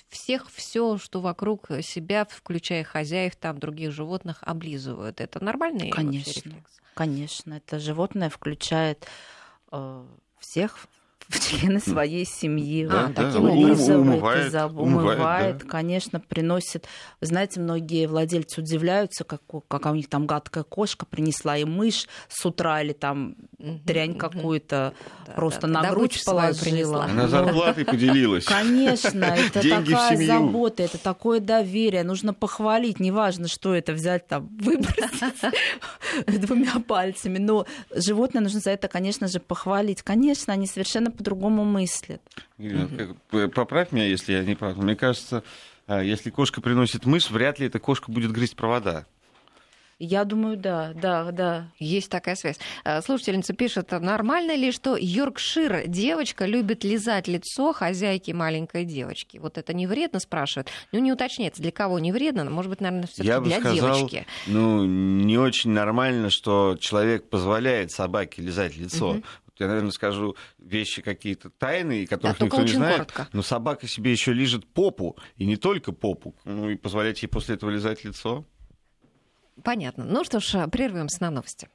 [0.09, 6.53] всех все, что вокруг себя, включая хозяев, там других животных, облизывают, это нормальный Конечно,
[6.95, 9.07] конечно, это животное включает
[9.71, 10.05] э,
[10.39, 10.87] всех
[11.29, 12.87] в члены своей семьи.
[12.91, 13.63] А, Он таким таким образом.
[13.63, 15.67] образом Умывает, это умывает, умывает, да.
[15.67, 16.87] конечно, приносит.
[17.21, 21.73] Вы знаете, многие владельцы удивляются, как, у- как у них там гадкая кошка принесла им
[21.73, 24.93] мышь с утра или там дрянь какую-то
[25.27, 26.65] Да, просто да, на добычу грудь положила.
[26.65, 27.05] принесла.
[27.05, 28.45] Она зарплатой поделилась.
[28.45, 32.03] Конечно, это такая забота, это такое доверие.
[32.03, 35.61] Нужно похвалить, неважно, что это, взять там, выбросить
[36.27, 37.39] двумя пальцами.
[37.39, 40.03] Но животное нужно за это, конечно же, похвалить.
[40.03, 42.21] Конечно, они совершенно по-другому мыслят.
[42.59, 43.17] Ирина,
[43.55, 44.77] Поправь меня, если я не прав.
[44.77, 45.43] Мне кажется,
[45.87, 49.07] а, если кошка приносит мышь, вряд ли эта кошка будет грызть провода.
[50.05, 51.69] Я думаю, да, да, да.
[51.79, 52.59] Есть такая связь.
[52.85, 59.39] Э, Слушательница пишет, нормально ли, что Йоркшир девочка любит лизать лицо хозяйки маленькой девочки?
[59.39, 60.71] Вот это не вредно, спрашивают.
[60.91, 63.61] Ну, не уточняется, для кого не вредно, но, может быть, наверное, все Я бы для
[63.61, 64.27] сказал, девочки.
[64.49, 69.13] ну, не очень нормально, что человек позволяет собаке лизать лицо.
[69.13, 69.25] Мгм.
[69.59, 72.97] Я, наверное, скажу вещи какие-то тайные, которых только никто не знает.
[72.97, 73.29] коротко.
[73.33, 76.35] Но собака себе еще лижет попу, и не только попу.
[76.45, 78.47] Ну и позволять ей после этого лизать лицо.
[79.63, 80.05] Понятно.
[80.05, 81.69] Ну что ж, прервемся на новости.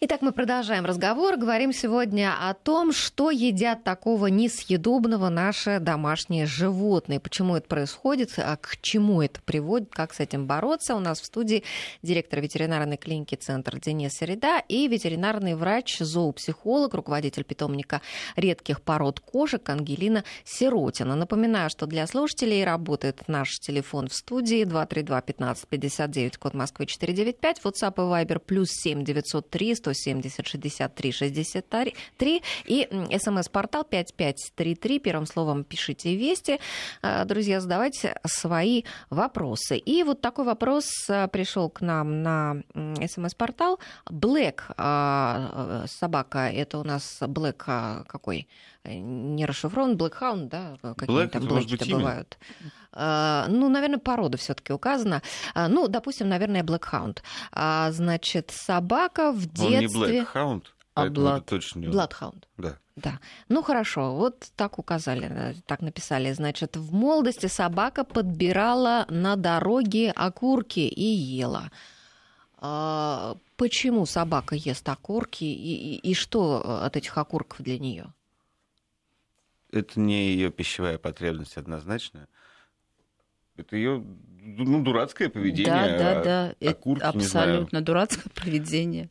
[0.00, 1.36] Итак, мы продолжаем разговор.
[1.36, 7.20] Говорим сегодня о том, что едят такого несъедобного наши домашние животные.
[7.20, 10.96] Почему это происходит, а к чему это приводит, как с этим бороться.
[10.96, 11.62] У нас в студии
[12.02, 18.00] директор ветеринарной клиники «Центр» Денис Середа и ветеринарный врач, зоопсихолог, руководитель питомника
[18.34, 21.14] редких пород кошек Ангелина Сиротина.
[21.14, 27.60] Напоминаю, что для слушателей работает наш телефон в студии 232 15 59, код Москвы 495,
[27.62, 34.98] WhatsApp и Viber плюс 7 903 170 63 63 и смс-портал 5533.
[34.98, 36.60] Первым словом пишите «Вести».
[37.02, 39.76] А, Друзья, задавайте свои вопросы.
[39.76, 40.86] И вот такой вопрос
[41.32, 42.62] пришел к нам на
[43.06, 43.78] смс-портал.
[44.10, 48.48] Black а, э, собака, это у нас Black а, какой?
[48.84, 50.76] Э, Не расшифрован, Blackhound, да?
[50.96, 52.38] Какие Black, там блэки-то бывают.
[52.92, 55.22] А, Ну, наверное, порода все-таки указана.
[55.54, 56.64] А, Ну, допустим, наверное.
[57.52, 60.26] А, Значит, собака в Он не детстве...
[60.34, 61.86] Hound, А это точно не.
[61.88, 62.44] Bloodhound.
[62.58, 62.76] Да.
[62.96, 63.18] Да.
[63.48, 66.32] Ну хорошо, вот так указали, э, так написали.
[66.32, 71.72] Значит, в молодости собака подбирала на дороге окурки и ела.
[72.58, 78.12] А, почему собака ест окурки и, и- и что от этих окурков для нее?
[79.74, 82.28] Это не ее пищевая потребность однозначно.
[83.56, 84.04] это ее
[84.40, 85.72] ну, дурацкое поведение.
[85.72, 86.54] Да, да, да.
[86.60, 89.10] А, окурки, Абсолютно дурацкое поведение.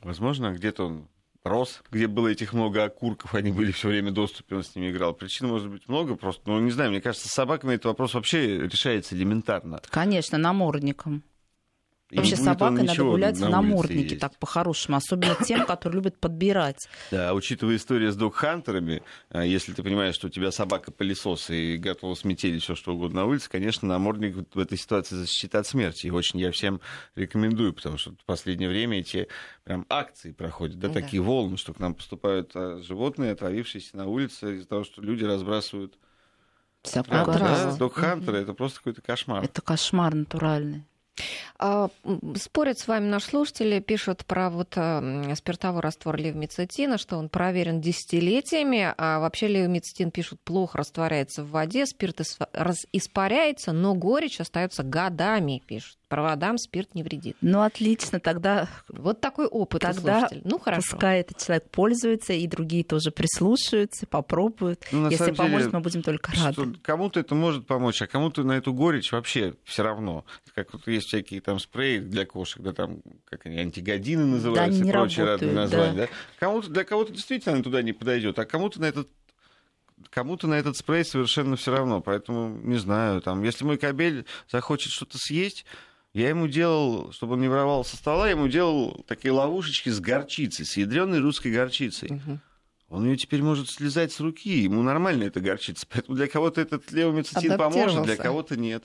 [0.00, 1.08] Возможно, где-то он
[1.42, 4.90] рос, где было этих много окурков, они были все время в доступе, он с ними
[4.90, 5.12] играл.
[5.12, 6.48] Причин может быть много просто.
[6.48, 9.82] Ну, не знаю, мне кажется, с собаками этот вопрос вообще решается элементарно.
[9.90, 11.22] Конечно, намордником.
[12.14, 16.88] Вообще собакой надо гулять на, на наморднике, так по-хорошему, особенно тем, которые любят подбирать.
[17.10, 22.14] Да, учитывая историю с док-хантерами, а, если ты понимаешь, что у тебя собака-пылесос и готова
[22.14, 26.06] сметели все что угодно на улице, конечно, намордник в этой ситуации защитит от смерти.
[26.06, 26.80] И очень я всем
[27.14, 29.28] рекомендую, потому что в последнее время эти
[29.64, 30.94] прям акции проходят, да, да.
[30.94, 35.24] такие волны, что к нам поступают а, животные, отравившиеся на улице из-за того, что люди
[35.24, 35.96] разбрасывают
[36.84, 39.42] Всякую да, Док-хантеры, это просто какой-то кошмар.
[39.42, 40.84] Это кошмар натуральный.
[41.58, 41.88] А,
[42.36, 47.80] спорят с вами наши слушатели, пишут про вот э, спиртовой раствор левмицетина, что он проверен
[47.80, 52.20] десятилетиями, а вообще левмицетин, пишут, плохо растворяется в воде, спирт
[52.92, 57.36] испаряется, но горечь остается годами, пишут проводам спирт не вредит.
[57.40, 58.68] Ну, отлично, тогда...
[58.86, 60.92] Вот такой опыт тогда Ну, хорошо.
[60.92, 64.86] Пускай этот человек пользуется, и другие тоже прислушаются, попробуют.
[64.92, 66.74] Ну, Если поможет, мы будем только рады.
[66.84, 70.24] Кому-то это может помочь, а кому-то на эту горечь вообще все равно.
[70.54, 74.88] Как вот есть всякие там спреи для кошек, да, там, как они, антигодины называются, да,
[74.88, 75.96] и прочие работают, разные названия.
[75.96, 76.06] Да.
[76.06, 76.08] Да?
[76.38, 79.08] Кому-то, для кого-то действительно туда не подойдет, а кому-то на этот
[80.10, 82.00] кому-то на этот спрей совершенно все равно.
[82.00, 85.64] Поэтому, не знаю, там, если мой кабель захочет что-то съесть,
[86.14, 89.98] я ему делал, чтобы он не воровал со стола, я ему делал такие ловушечки с
[90.00, 92.08] горчицей, с ядреной русской горчицей.
[92.12, 92.38] Угу.
[92.90, 95.86] Он ее теперь может слезать с руки, ему нормально эта горчица.
[95.92, 98.84] Поэтому для кого-то этот левомицетин поможет, для кого-то нет.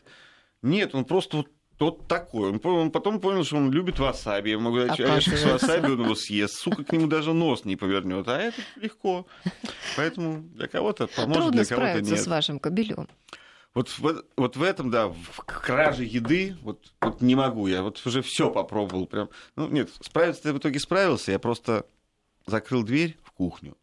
[0.64, 2.50] Нет, он просто вот тот такой.
[2.50, 4.50] Он, он потом понял, что он любит васаби.
[4.50, 6.56] Я могу сказать, орешек с васаби он его съест.
[6.56, 8.28] Сука к нему даже нос не повернет.
[8.28, 9.28] А это легко.
[9.96, 12.06] Поэтому для кого-то поможет, Трудно для кого-то нет.
[12.06, 13.08] справиться с вашим кобелем.
[13.76, 18.02] Вот, вот, вот в этом, да, в краже еды, вот, вот не могу я, вот
[18.06, 21.86] уже все попробовал, прям, ну нет, справиться я в итоге справился, я просто
[22.48, 23.78] закрыл дверь в кухню,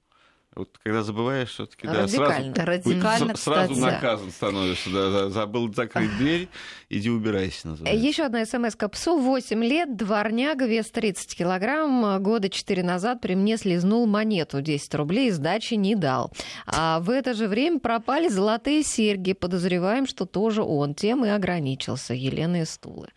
[0.56, 3.94] вот когда забываешь, все-таки да, сразу, Радикально, сразу кстати.
[3.94, 4.90] наказан становишься.
[4.90, 6.48] Да, забыл закрыть дверь,
[6.88, 7.68] иди убирайся.
[7.68, 8.06] Называется.
[8.06, 9.18] Еще одна смс к псу.
[9.18, 12.22] 8 лет, дворняга, вес 30 килограмм.
[12.22, 16.32] Года 4 назад при мне слезнул монету 10 рублей, сдачи не дал.
[16.66, 19.34] А в это же время пропали золотые серьги.
[19.34, 20.94] Подозреваем, что тоже он.
[20.94, 22.14] Тем и ограничился.
[22.14, 23.08] Елена из Тулы.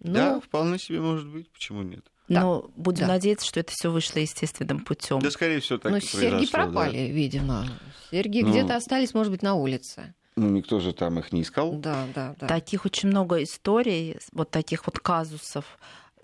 [0.00, 0.12] Ну...
[0.12, 1.50] Да, вполне себе может быть.
[1.50, 2.04] Почему нет?
[2.28, 3.14] Но будем да.
[3.14, 5.20] надеяться, что это все вышло естественным путем.
[5.20, 7.12] Да, скорее всего, так Но и серьги пропали, да.
[7.12, 7.66] видимо.
[8.10, 10.14] Серьги ну, где-то остались, может быть, на улице.
[10.36, 11.72] Ну, никто же там их не искал.
[11.74, 12.46] Да, да, да.
[12.46, 15.78] Таких очень много историй, вот таких вот казусов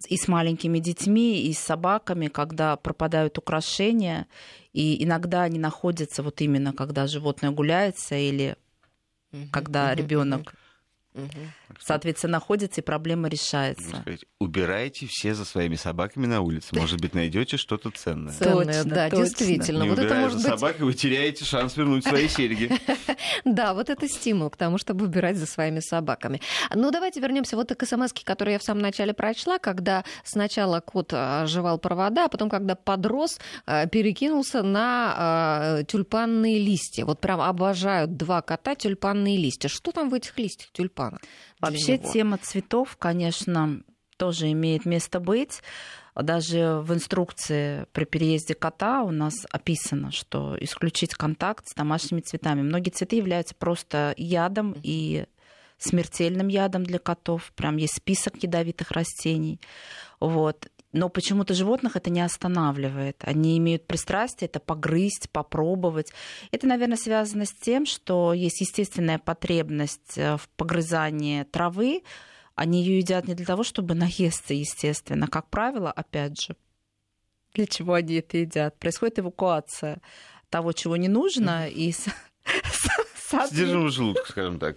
[0.08, 4.26] и с маленькими детьми, и с собаками, когда пропадают украшения,
[4.72, 8.56] и иногда они находятся вот именно, когда животное гуляется или
[9.52, 10.54] когда ребенок
[11.14, 11.77] Угу.
[11.81, 13.88] Соответственно, находится и проблема решается.
[13.88, 16.68] Сказать, убирайте все за своими собаками на улице.
[16.73, 18.33] Может быть, найдете что-то ценное.
[18.33, 19.25] Ценное, точно, да, точно.
[19.25, 19.83] действительно.
[19.83, 20.61] Не вот это может за быть...
[20.61, 22.70] собакой, вы теряете шанс вернуть свои серьги.
[23.44, 26.40] Да, вот это стимул к тому, чтобы убирать за своими собаками.
[26.75, 31.12] Ну, давайте вернемся вот к смс которые я в самом начале прочла, когда сначала кот
[31.12, 37.05] а, жевал провода, а потом, когда подрос, а, перекинулся на а, тюльпанные листья.
[37.05, 39.68] Вот прям обожают два кота тюльпанные листья.
[39.68, 40.99] Что там в этих листьях тюльпан?
[41.00, 41.18] Тюльпана.
[41.60, 42.12] Вообще него.
[42.12, 43.82] тема цветов, конечно,
[44.16, 45.62] тоже имеет место быть.
[46.14, 52.62] Даже в инструкции при переезде кота у нас описано, что исключить контакт с домашними цветами.
[52.62, 55.26] Многие цветы являются просто ядом и
[55.78, 57.52] смертельным ядом для котов.
[57.56, 59.60] Прям есть список ядовитых растений.
[60.18, 60.68] Вот.
[60.92, 63.16] Но почему-то животных это не останавливает.
[63.20, 66.12] Они имеют пристрастие это погрызть, попробовать.
[66.50, 72.03] Это, наверное, связано с тем, что есть естественная потребность э, в погрызании травы.
[72.57, 75.29] Они ее едят не для того, чтобы наесться, естественно.
[75.29, 76.57] Как правило, опять же,
[77.55, 78.79] для чего они это едят?
[78.79, 80.00] Происходит эвакуация
[80.48, 81.72] того, чего не нужно, mm-hmm.
[81.72, 81.94] и
[83.30, 84.76] содержимого желудка, скажем так.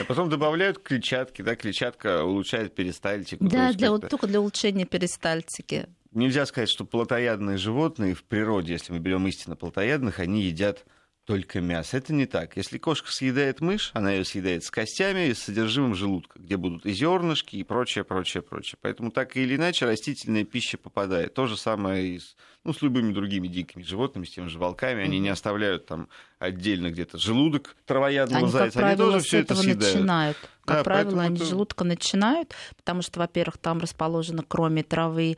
[0.00, 3.44] А потом добавляют клетчатки, да, клетчатка улучшает перистальтику.
[3.44, 5.86] Да, для, только для улучшения перистальтики.
[6.12, 10.84] Нельзя сказать, что плотоядные животные в природе, если мы берем истинно плотоядных, они едят
[11.24, 11.96] только мясо.
[11.96, 12.56] Это не так.
[12.56, 16.84] Если кошка съедает мышь, она ее съедает с костями и с содержимым желудка, где будут
[16.84, 18.78] и зернышки, и прочее, прочее, прочее.
[18.82, 21.32] Поэтому так или иначе растительная пища попадает.
[21.32, 25.02] То же самое и с, ну, с любыми другими дикими животными, с теми же волками.
[25.02, 26.08] Они не оставляют там
[26.38, 29.94] отдельно где-то желудок травоядного они, зайца, как правило, они тоже все это съедают.
[29.94, 30.36] начинают.
[30.66, 35.36] Как Да, правило, они это- желудка начинают, потому что, во-первых, там расположено, кроме травы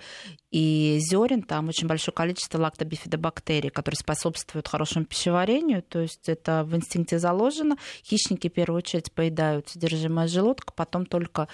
[0.52, 5.82] и зерен, там очень большое количество лактобифидобактерий, которые способствуют хорошему пищеварению.
[5.82, 7.76] То есть это в инстинкте заложено.
[8.04, 11.48] Хищники в первую очередь поедают содержимое желудка, потом только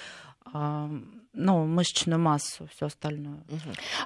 [1.35, 3.43] ну, мышечную массу, все остальное.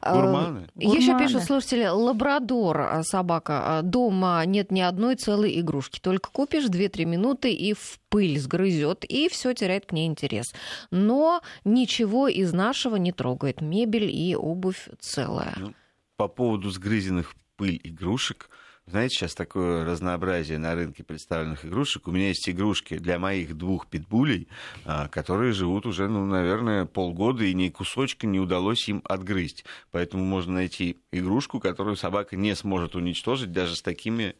[0.03, 0.69] Гурманы.
[0.77, 5.99] Еще пишут слушатели, лабрадор, а, собака, а, дома нет ни одной целой игрушки.
[5.99, 10.55] Только купишь 2-3 минуты и в пыль сгрызет, и все теряет к ней интерес.
[10.93, 13.61] Но ничего из нашего не трогает.
[13.61, 15.55] Мебель и обувь целая.
[15.57, 15.75] Ну,
[16.17, 18.49] По поводу сгрызенных пыль игрушек,
[18.89, 22.07] знаете, сейчас такое разнообразие на рынке представленных игрушек.
[22.07, 24.47] У меня есть игрушки для моих двух питбулей,
[24.85, 29.65] а, которые живут уже, ну, наверное, полгода, и ни кусочка не удалось им отгрызть.
[29.91, 34.37] Поэтому можно найти игрушку, которую собака не сможет уничтожить даже с такими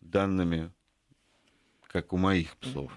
[0.00, 0.72] данными,
[1.86, 2.90] как у моих псов.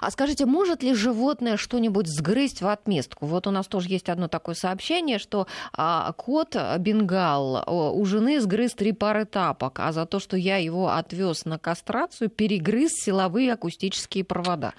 [0.00, 3.26] А скажите, может ли животное что-нибудь сгрызть в отместку?
[3.26, 8.40] Вот у нас тоже есть одно такое сообщение, что а, кот Бенгал о, у жены
[8.40, 13.52] сгрыз три пары тапок, а за то, что я его отвез на кастрацию, перегрыз силовые
[13.52, 14.72] акустические провода.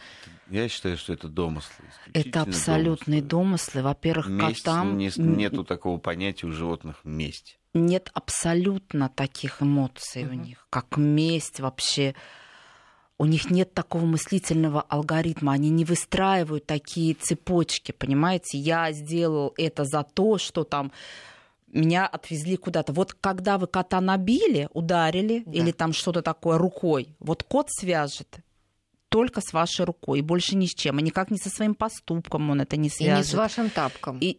[0.50, 1.86] Я считаю, что это домыслы.
[2.14, 3.82] Это абсолютные домыслы.
[3.82, 3.82] домыслы.
[3.84, 7.60] Во-первых, Месть, котам не- нету такого понятия у животных месть.
[7.74, 10.42] нет абсолютно таких эмоций у Мгм.
[10.44, 12.16] них, как месть вообще.
[13.20, 18.58] У них нет такого мыслительного алгоритма, они не выстраивают такие цепочки, понимаете?
[18.60, 20.92] Я сделал это за то, что там
[21.72, 22.94] меня отвезли куда-то.
[22.94, 25.52] Вот когда вы кота набили, ударили Да.
[25.52, 28.28] или там что-то такое рукой, вот кот свяжет
[29.10, 32.50] только с вашей рукой, и больше ни с чем, и никак не со своим поступком
[32.50, 33.18] он это не И свяжет.
[33.18, 34.18] не с вашим тапком.
[34.20, 34.38] И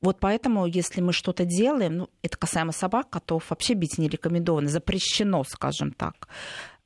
[0.00, 4.68] вот поэтому, если мы что-то делаем, ну, это касаемо собак, котов вообще бить не рекомендовано,
[4.68, 6.28] запрещено, скажем так.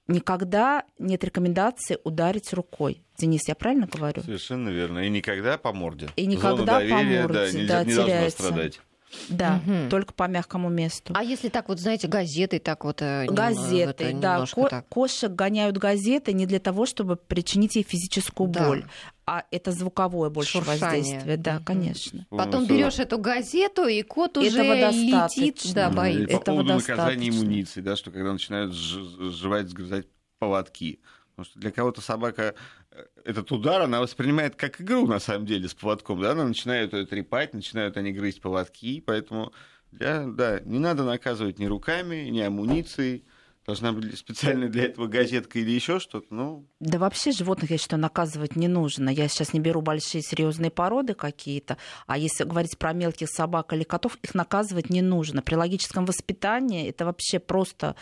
[0.08, 3.02] Никогда нет рекомендации ударить рукой.
[3.18, 4.22] Денис, я правильно говорю?
[4.22, 5.00] Совершенно верно.
[5.00, 6.08] И никогда по морде.
[6.16, 8.42] И Зона никогда по доверия, морде, да, нельзя, да, не теряется.
[8.42, 8.80] страдать.
[9.30, 9.88] Да, Мгм.
[9.88, 11.14] только по мягкому месту.
[11.16, 13.00] А если так вот, знаете, газеты так вот...
[13.00, 14.44] э, газеты, это да.
[14.46, 14.88] Ко- так.
[14.88, 18.66] Кошек гоняют газеты не для того, чтобы причинить ей физическую Да.
[18.68, 18.84] боль,
[19.30, 20.80] а это звуковое больше Шуршание.
[20.80, 21.36] воздействие.
[21.36, 22.26] Да, конечно.
[22.30, 22.76] Потом Полностью.
[22.76, 25.74] берешь эту газету, и кот уже Этого летит, достаточно.
[25.74, 26.26] да, Ну, и боится.
[26.26, 27.30] по Этого поводу наказания достаточно.
[27.44, 30.06] имуниции, да, что когда начинают сживать, сгрызать
[30.38, 31.00] поводки.
[31.30, 32.54] Потому что для кого-то собака
[32.90, 36.20] э, этот удар, она воспринимает как игру, на самом деле, с поводком.
[36.20, 36.32] Да?
[36.32, 39.00] Она начинает ее трепать, начинают они грызть поводки.
[39.00, 39.52] Поэтому,
[39.92, 43.24] для, да, не надо наказывать ни руками, ни амуницией.
[43.68, 46.28] Должна быть специально для этого газетка или еще что-то.
[46.30, 49.10] Ну, Да вообще животных, я считаю, наказывать не нужно.
[49.10, 51.76] Я сейчас не беру большие серьезные породы какие-то,
[52.06, 55.42] а если говорить про мелких собак или котов, их наказывать не нужно.
[55.42, 57.94] При логическом воспитании это вообще просто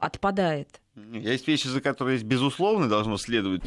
[0.00, 0.80] отпадает.
[1.12, 3.60] есть вещи, за которые безусловно, должно следовать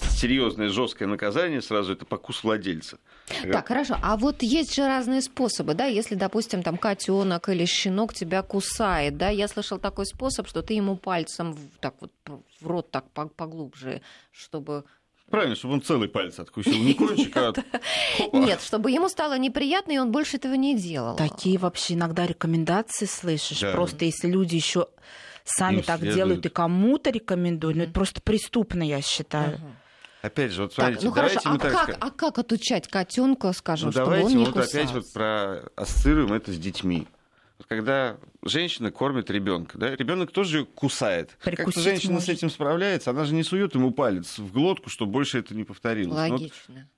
[0.00, 2.98] серьезное, жесткое наказание, сразу это покус владельца.
[3.50, 3.96] Так, хорошо.
[4.02, 9.16] А вот есть же разные способы, да, если, допустим, там котенок или щенок тебя кусает,
[9.16, 12.12] да, я слышал такой способ, что ты ему пальцем в- так вот
[12.60, 14.84] в рот так по- поглубже, чтобы...
[15.30, 17.52] Правильно, чтобы он целый палец откусил, не кончик, а.
[18.32, 21.16] Нет, чтобы ему стало неприятно, и он больше этого не делал.
[21.16, 23.60] Такие вообще иногда рекомендации слышишь.
[23.60, 23.72] Да.
[23.72, 24.88] Просто если люди еще
[25.44, 26.16] сами Им так следует.
[26.16, 29.58] делают и кому-то рекомендуют, ну это просто преступно, я считаю.
[29.58, 29.76] Мгм.
[30.22, 32.00] Опять же, вот Так, смотрите, ну хорошо, давайте а мы так как, скажем.
[32.02, 34.78] а как отучать котенка, скажем, Ну, чтобы давайте он не вот кусался?
[34.80, 37.06] опять вот про ассоциируем это с детьми.
[37.66, 41.36] Когда женщина кормит ребенка, да, ребенок тоже ее кусает.
[41.40, 42.28] Как-то женщина с может.
[42.30, 46.16] этим справляется, она же не сует ему палец в глотку, чтобы больше это не повторилось.
[46.16, 46.88] Ну, вот Логично.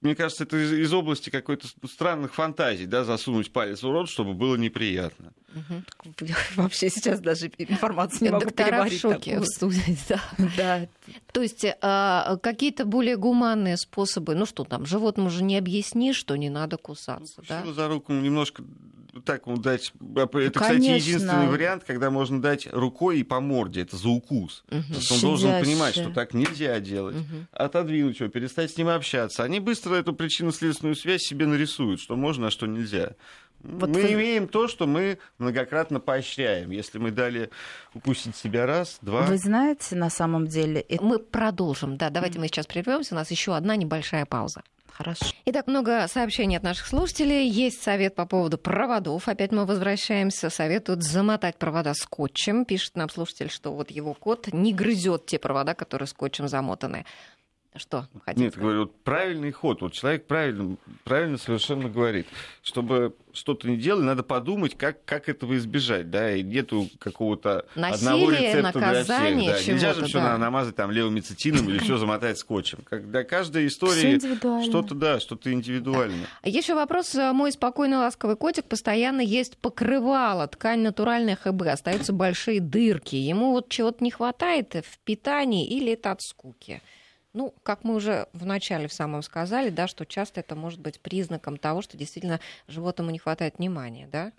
[0.00, 4.32] Мне кажется, это из, из области какой-то странных фантазий, да, засунуть палец в рот, чтобы
[4.32, 5.32] было неприятно.
[6.56, 9.40] Вообще сейчас даже информацию не могу Доктора в шоке такую.
[9.40, 10.20] в студии, да.
[10.56, 10.88] Да,
[11.32, 16.36] То есть а, какие-то более гуманные способы, ну что там, животному же не объяснишь, что
[16.36, 17.62] не надо кусаться, да?
[17.62, 18.62] Сила за руку немножко
[19.20, 19.92] так ему дать.
[20.16, 20.26] Это,
[20.60, 20.94] кстати, Конечно.
[20.94, 23.82] единственный вариант, когда можно дать рукой и по морде.
[23.82, 24.64] Это за укус.
[24.70, 24.82] Мгм.
[24.84, 27.16] Потому что он должен понимать, что так нельзя делать.
[27.16, 27.46] Мгм.
[27.52, 29.42] Отодвинуть его, перестать с ним общаться.
[29.44, 33.12] Они быстро эту причинно-следственную связь себе нарисуют, что можно, а что нельзя.
[33.60, 36.70] Вот мы вы- имеем то, что мы многократно поощряем.
[36.70, 37.50] Если мы дали
[37.92, 39.22] укусить себя раз, два.
[39.22, 43.30] Вы знаете, на самом деле, это Мы продолжим, да, давайте мы сейчас прервемся, у нас
[43.32, 44.62] еще одна небольшая пауза.
[44.92, 45.26] Хорошо.
[45.44, 47.48] Итак, много сообщений от наших слушателей.
[47.48, 49.28] Есть совет по поводу проводов.
[49.28, 50.50] Опять мы возвращаемся.
[50.50, 52.64] Советуют замотать провода скотчем.
[52.64, 57.04] Пишет нам слушатель, что вот его кот не грызет те провода, которые скотчем замотаны.
[57.78, 58.08] Что?
[58.36, 59.80] Нет, говорю, вот правильный ход.
[59.80, 62.26] Вот человек правильно, правильно совершенно говорит.
[62.62, 67.94] Чтобы что-то не делать, надо подумать, как, как этого избежать, да, и нету какого-то Насилие,
[67.94, 69.06] одного рецепта для всех.
[69.06, 69.72] Да.
[69.72, 70.36] Нельзя же все да.
[70.38, 72.80] намазать там левомицетином или все замотать скотчем.
[72.84, 74.18] Как для каждой истории
[74.64, 76.26] что-то, да, что-то индивидуальное.
[76.42, 76.50] Да.
[76.50, 77.14] Еще вопрос.
[77.14, 83.16] Мой спокойный ласковый котик постоянно есть покрывало, ткань натуральная ХБ, остаются большие дырки.
[83.16, 86.82] Ему вот чего-то не хватает в питании или это от скуки?
[87.38, 90.98] Ну, как мы уже в начале в самом сказали, да, что часто это может быть
[90.98, 94.32] признаком того, что действительно животному не хватает внимания, да?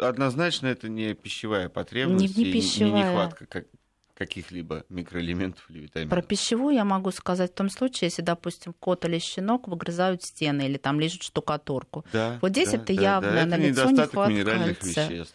[0.00, 2.92] Однозначно это не пищевая потребность, не, не, пищевая.
[2.94, 3.66] не нехватка как,
[4.14, 6.14] каких-либо микроэлементов или витаминов.
[6.14, 10.62] Про пищевую я могу сказать в том случае, если, допустим, кот или щенок выгрызают стены
[10.62, 12.06] или там лежат штукатурку.
[12.10, 15.08] Да, вот здесь да, это да, явно да, на лицо недостаток минеральных кальция.
[15.10, 15.34] веществ.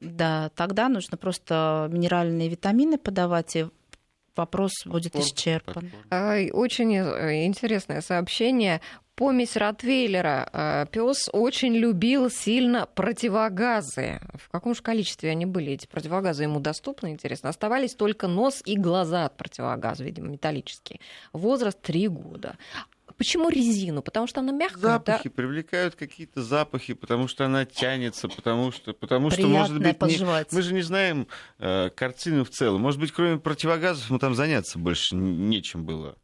[0.00, 3.66] Да, тогда нужно просто минеральные витамины подавать, и
[4.36, 5.90] вопрос будет исчерпан.
[6.52, 8.80] Очень э, интересное сообщение.
[9.14, 14.20] Помесь Ротвейлера пес очень любил сильно противогазы.
[14.34, 17.50] В каком же количестве они были, эти противогазы ему доступны, интересно?
[17.50, 20.98] Оставались только нос и глаза от противогаза, видимо, металлические.
[21.34, 22.56] Возраст 3 года.
[23.16, 24.02] Почему резину?
[24.02, 24.80] Потому что она мягкая.
[24.80, 25.34] Запахи да?
[25.34, 29.92] привлекают какие-то запахи, потому что она тянется, потому что, потому что может быть, не...
[29.94, 30.52] пожевать.
[30.52, 32.80] мы же не знаем э, картину в целом.
[32.80, 36.16] Может быть, кроме противогазов, мы там заняться больше нечем было.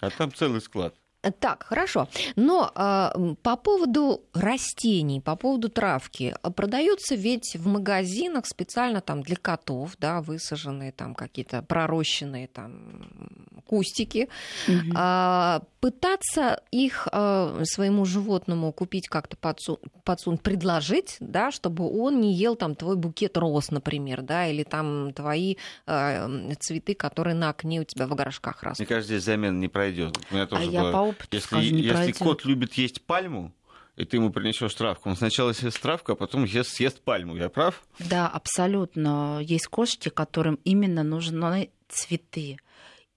[0.00, 0.94] А там целый склад.
[1.40, 2.08] Так, хорошо.
[2.36, 9.34] Но э, по поводу растений, по поводу травки, продаются ведь в магазинах специально там для
[9.36, 13.30] котов, да, высаженные там какие-то пророщенные там
[13.66, 14.28] кустики.
[14.68, 14.92] Мгм.
[14.96, 22.32] А, пытаться их а, своему животному купить как-то подсу- подсунуть, предложить, да, чтобы он не
[22.32, 25.56] ел там твой букет роз, например, да, или там твои
[25.86, 28.78] а, цветы, которые на окне у тебя в горшках растут.
[28.78, 30.16] Мне кажется, здесь замена не пройдет.
[30.30, 32.18] У меня А тоже я было- по опыту Если, не если пройдет.
[32.18, 33.52] кот любит есть пальму,
[33.96, 37.36] и ты ему принесешь травку, он сначала съест травку, а потом ест, съест пальму.
[37.36, 37.82] Я прав?
[37.98, 39.40] Да, абсолютно.
[39.42, 42.58] Есть кошки, которым именно нужны цветы.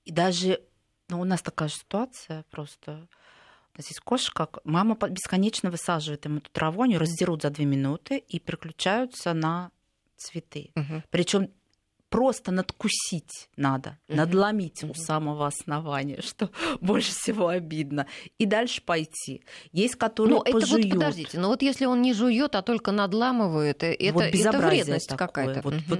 [0.05, 0.59] И даже
[1.11, 3.07] ну, у нас такая же ситуация просто.
[3.73, 8.17] У нас есть кошка, мама бесконечно высаживает им эту траву, они раздерут за две минуты
[8.17, 9.71] и переключаются на
[10.17, 10.71] цветы.
[10.75, 11.03] Мгм.
[11.09, 11.49] Причем
[12.11, 14.17] просто надкусить надо, Мгм.
[14.17, 14.95] надломить у Мгм.
[14.95, 16.49] самого основания, что
[16.81, 18.05] больше всего обидно.
[18.37, 19.41] И дальше пойти.
[19.71, 20.91] Есть, которые Ну, это вот пожуют.
[20.91, 25.61] подождите, но вот если он не жует, а только надламывает, это, Вот это вредность какая-то.
[25.63, 25.83] Вот, Мгм.
[25.87, 25.99] вот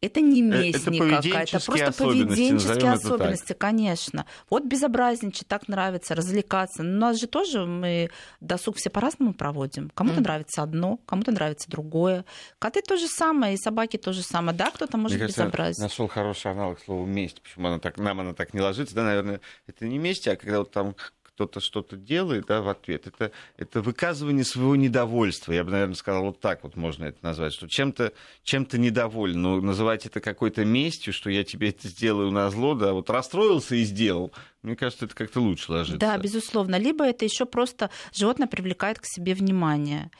[0.00, 4.26] это не Э, месть это никакая, это просто поведенческие особенности, конечно.
[4.48, 6.82] Вот безобразничать, так нравится, развлекаться.
[6.82, 9.90] Но у нас же тоже мы досуг все по-разному проводим.
[9.94, 10.24] Кому-то Мгм.
[10.24, 12.24] нравится одно, кому-то нравится другое.
[12.58, 14.56] Коты то же самое, и собаки то же самое.
[14.56, 15.82] Да, кто-то может Мне безобразить.
[15.82, 17.42] нашел хороший аналог слова месть.
[17.42, 18.94] Почему она так, нам она так не ложится?
[18.94, 20.94] Да, наверное, это не месть, а когда вот там
[21.38, 25.52] кто-то что-то делает да, в ответ, это, это выказывание своего недовольства.
[25.52, 28.12] Я бы, наверное, сказал, вот так вот можно это назвать, что чем-то
[28.42, 29.40] чем недоволен.
[29.40, 33.76] Но называть это какой-то местью, что я тебе это сделаю на зло, да, вот расстроился
[33.76, 34.32] и сделал.
[34.62, 36.00] Мне кажется, это как-то лучше ложится.
[36.00, 36.74] Да, безусловно.
[36.74, 40.10] Либо это еще просто животное привлекает к себе внимание.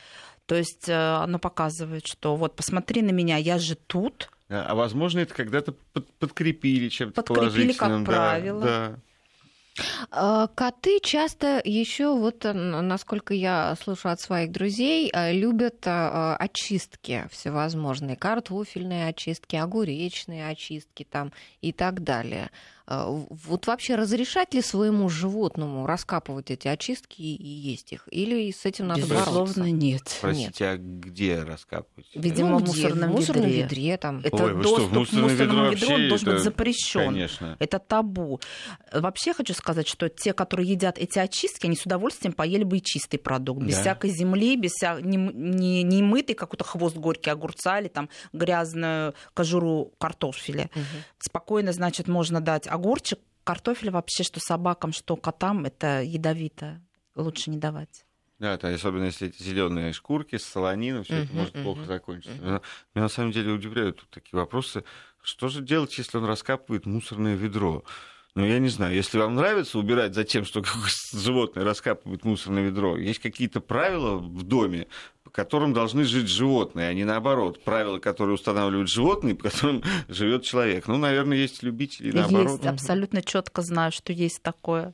[0.45, 4.29] То есть э, оно показывает, что вот посмотри на меня, я же тут.
[4.47, 8.05] А, а возможно, это когда-то под- подкрепили чем-то Подкрепили, как положительным.
[8.05, 8.63] да, правило.
[8.63, 8.99] Да.
[10.11, 17.27] А, Коты часто еще, вот э, насколько я слышу от своих друзей, э, любят очистки
[17.31, 22.49] всевозможные, картофельные очистки, огуречные очистки там и так далее.
[22.91, 28.07] А, Вот вообще разрешать ли своему животному раскапывать эти очистки и есть их?
[28.09, 29.25] Или с этим надо бороться?
[29.29, 30.17] Безусловно, нет.
[30.19, 32.07] Простите, а где раскапывать?
[32.15, 33.61] Видимо, Ну, в мусорном в мусорном ведре.
[33.63, 34.21] ведре там.
[34.23, 36.99] Это Ой, вы что, в доступ к мусорному ведро ведру должен это- быть запрещен.
[37.13, 37.55] Конечно.
[37.59, 38.39] Это табу.
[38.91, 42.81] Вообще хочу сказать, что те, которые едят эти очистки, они с удовольствием поели бы и
[42.81, 43.81] чистый продукт, без Да.
[43.81, 44.99] всякой земли, без вся...
[44.99, 50.71] не, не, не мытый какой-то хвост горький огурца или там грязную кожуру картофеля.
[50.73, 50.83] Мгм.
[51.19, 53.19] Спокойно, значит, можно дать огурчик.
[53.43, 56.81] Картофель вообще, что собакам, что котам, это ядовито.
[57.15, 58.05] Лучше не давать.
[58.37, 62.41] Да, это особенно если эти зеленые шкурки с солонином, все это может плохо закончиться.
[62.41, 62.61] меня
[62.95, 64.83] на самом деле удивляют тут такие вопросы.
[65.21, 67.83] Что же делать, если он раскапывает мусорное ведро?
[68.35, 70.63] Ну, я не знаю, если вам нравится убирать за тем, что
[71.13, 74.87] животное раскапывает мусорное ведро, есть какие-то правила в доме,
[75.23, 77.63] по которым должны жить животные, а не наоборот.
[77.63, 80.87] Правила, которые устанавливают животные, по которым живет человек.
[80.87, 82.59] Ну, наверное, есть любители наоборот.
[82.59, 84.93] Есть, абсолютно четко знаю, что есть такое.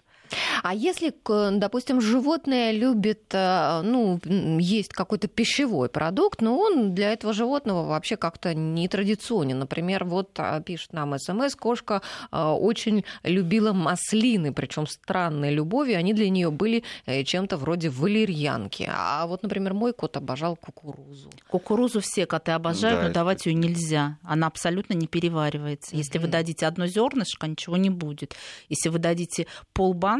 [0.64, 1.14] А если,
[1.60, 4.20] допустим, животное любит, э, ну,
[4.60, 9.60] есть какой-то пищевой продукт, но он для этого животного вообще как-то не традиционен.
[9.60, 12.02] Например, вот а, пишет нам СМС, кошка
[12.32, 18.90] э, очень любила маслины, причем странной любовью, они для нее были э, чем-то вроде валерьянки.
[18.92, 21.30] А вот, например, мой кот обожал кукурузу.
[21.50, 24.18] Кукурузу все коты обожают, да, но давать ее нельзя.
[24.24, 25.96] Она абсолютно не переваривается.
[25.96, 26.24] Если mm-hmm.
[26.24, 28.36] вы дадите одно зернышко, ничего не будет.
[28.70, 30.15] Если вы дадите полбанки,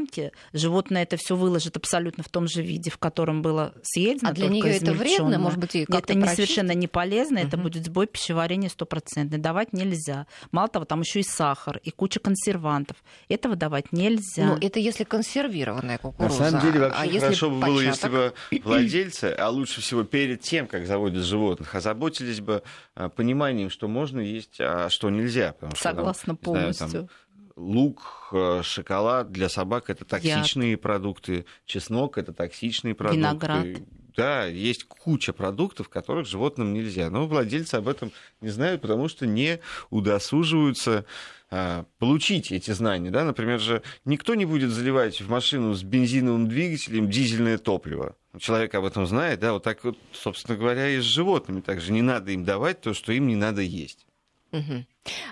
[0.54, 4.30] животное это все выложит абсолютно в том же виде, в котором было съедено.
[4.30, 7.48] А для нее это вредно, может быть, и Это не совершенно не полезно, угу.
[7.48, 9.38] это будет сбой пищеварения стопроцентный.
[9.38, 10.28] Давать нельзя.
[10.52, 12.98] Мало того, там еще и сахар, и куча консервантов.
[13.30, 14.46] Этого давать нельзя.
[14.46, 16.44] Ну, это если консервированная кукуруза.
[16.44, 18.34] На самом деле, вообще а хорошо бы было, если бы
[18.64, 22.64] владельцы, а лучше всего перед тем, как заводят животных, озаботились бы
[22.96, 25.56] а, пониманием, что можно есть, а что нельзя.
[25.76, 26.88] Согласна что, там, полностью.
[26.88, 27.25] Знаю, там,
[27.56, 30.82] лук, э, шоколад для собак это токсичные Яд.
[30.82, 33.20] продукты, чеснок это токсичные продукты.
[33.20, 33.68] Виноград.
[34.16, 37.10] Да, есть куча продуктов, которых животным нельзя.
[37.10, 41.06] Но владельцы об этом не знают, потому что не удосуживаются
[41.52, 43.12] а, получить эти знания.
[43.12, 43.26] Да?
[43.26, 48.16] Например, же никто не будет заливать в машину с бензиновым двигателем дизельное топливо.
[48.40, 51.60] Человек об этом знает, да, вот так вот, собственно говоря, и с животными.
[51.60, 54.06] Также не надо им давать то, что им не надо есть.
[54.52, 54.86] Угу.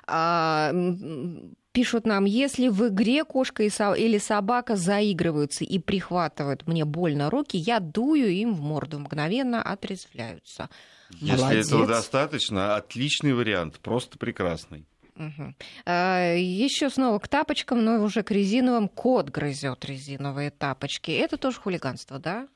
[0.07, 0.71] А,
[1.73, 7.79] Пишут нам, если в игре кошка или собака заигрываются и прихватывают мне больно руки, я
[7.79, 10.69] дую им в морду, мгновенно отрезвляются.
[11.09, 11.67] Если Молодец.
[11.67, 14.85] этого достаточно, отличный вариант, просто прекрасный.
[15.15, 15.55] Угу.
[15.85, 18.87] А, еще снова к тапочкам, но уже к резиновым.
[18.87, 21.09] Кот грызет резиновые тапочки.
[21.09, 22.47] Это тоже хулиганство, да?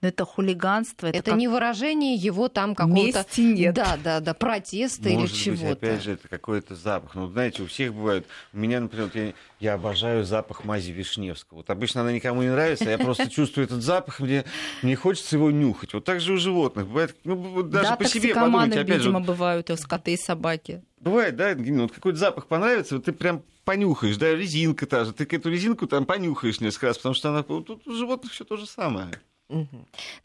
[0.00, 1.06] Но это хулиганство.
[1.06, 1.38] Это, это как...
[1.38, 3.18] не выражение его там какого-то...
[3.18, 3.74] Мести нет.
[3.74, 5.72] Да, да, да, протеста Может или чего-то.
[5.72, 7.14] опять же, это какой-то запах.
[7.14, 8.26] Ну, знаете, у всех бывает...
[8.52, 11.58] У меня, например, я, я обожаю запах мази Вишневского.
[11.58, 14.44] Вот обычно она никому не нравится, а я просто чувствую этот запах, мне,
[14.82, 15.92] мне хочется его нюхать.
[15.92, 16.86] Вот так же у животных.
[16.86, 18.80] Бывает, ну, даже да, по себе подумайте.
[18.80, 20.82] Опять видимо, же, бывают и скоты и собаки.
[21.00, 25.24] Бывает, да, вот какой-то запах понравится, вот ты прям понюхаешь, да, резинка та же, ты
[25.24, 28.66] эту резинку там понюхаешь несколько раз, потому что она, тут у животных все то же
[28.66, 29.08] самое.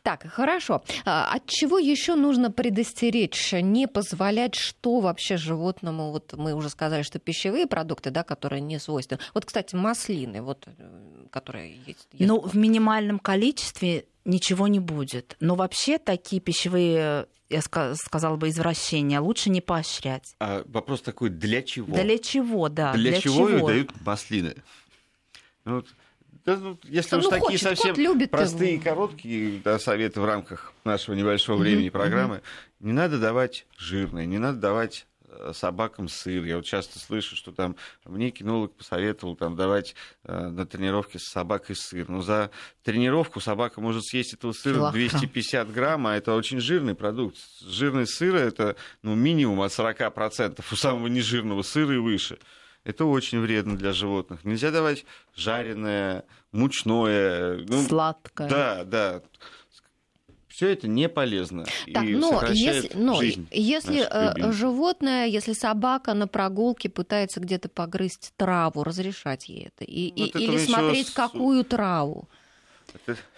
[0.03, 0.83] Так, хорошо.
[1.05, 7.03] А от чего еще нужно предостеречь, не позволять, что вообще животному, вот мы уже сказали,
[7.03, 9.19] что пищевые продукты, да, которые не свойственны.
[9.33, 12.07] Вот, кстати, маслины, вот, э, которые есть.
[12.13, 15.35] Ну, в минимальном количестве ничего не будет.
[15.39, 20.35] Но вообще такие пищевые я сказала бы, извращения лучше не поощрять.
[20.39, 21.93] А вопрос такой, для чего?
[21.93, 22.93] Для чего, да.
[22.93, 24.55] Для, для чего, чего дают маслины?
[25.63, 25.87] Ну, вот
[26.45, 27.95] да, ну, если ну, уж такие совсем
[28.29, 28.81] простые его.
[28.81, 31.91] и короткие да, советы в рамках нашего небольшого времени mm-hmm.
[31.91, 32.41] программы,
[32.79, 36.43] не надо давать жирное, не надо давать э, собакам сыр.
[36.43, 37.75] Я вот часто слышу, что там
[38.05, 42.07] мне кинолог посоветовал там, давать э, на тренировке с собакой сыр.
[42.09, 42.51] Но за
[42.83, 44.93] тренировку собака может съесть этого сыра Килограмм.
[44.93, 47.37] 250 грамм, а это очень жирный продукт.
[47.61, 52.37] Жирный сыр это ну, минимум от 40%, у самого нежирного сыра и выше.
[52.85, 54.45] Это очень вредно для животных.
[54.45, 55.05] Нельзя давать
[55.35, 57.65] жареное, мучное.
[57.67, 58.47] Ну, Сладкое.
[58.47, 59.21] Да, да.
[60.47, 61.65] Все это не полезно.
[61.93, 68.31] Так, и но если, но если э, животное, если собака на прогулке пытается где-то погрызть
[68.37, 69.83] траву, разрешать ей это?
[69.83, 71.11] И, вот и, или смотреть, с...
[71.11, 72.29] какую траву?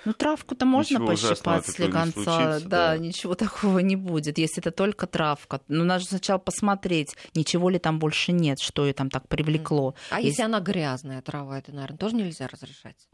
[0.05, 2.59] Ну, травку-то можно пощипать слегонца.
[2.59, 5.61] Да, да, ничего такого не будет, если это только травка.
[5.67, 9.95] Но надо сначала посмотреть, ничего ли там больше нет, что ее там так привлекло.
[10.09, 13.07] А если, если она грязная трава, это, наверное, тоже нельзя разрешать?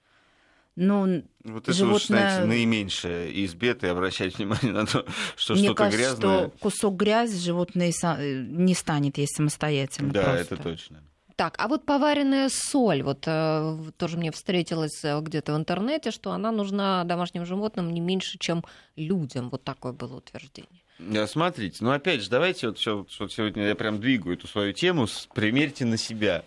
[0.76, 1.96] Ну, вот это животное...
[1.96, 6.48] уж, знаете, наименьшее из бед и обращать внимание на то, что Мне что-то кажется, грязное.
[6.48, 10.12] что кусок грязи животное не станет есть самостоятельно.
[10.12, 10.56] Да, просто.
[10.56, 11.04] это точно.
[11.36, 16.32] Так, а вот поваренная соль, вот э, тоже мне встретилось э, где-то в интернете, что
[16.32, 18.64] она нужна домашним животным не меньше, чем
[18.96, 19.50] людям.
[19.50, 20.84] Вот такое было утверждение.
[21.28, 25.08] Смотрите, ну опять же, давайте вот, что, вот сегодня я прям двигаю эту свою тему,
[25.34, 26.44] примерьте на себя.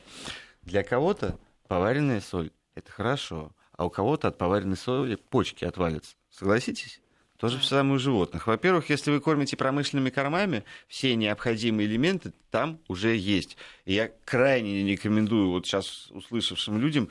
[0.63, 6.15] Для кого-то поваренная соль– это хорошо, а у кого-то от поваренной соли почки отвалятся.
[6.31, 7.01] Согласитесь?
[7.39, 8.47] То же самое у животных.
[8.47, 13.57] Во-первых, если вы кормите промышленными кормами, все необходимые элементы там уже есть.
[13.85, 17.11] И я крайне не рекомендую вот сейчас услышавшим людям,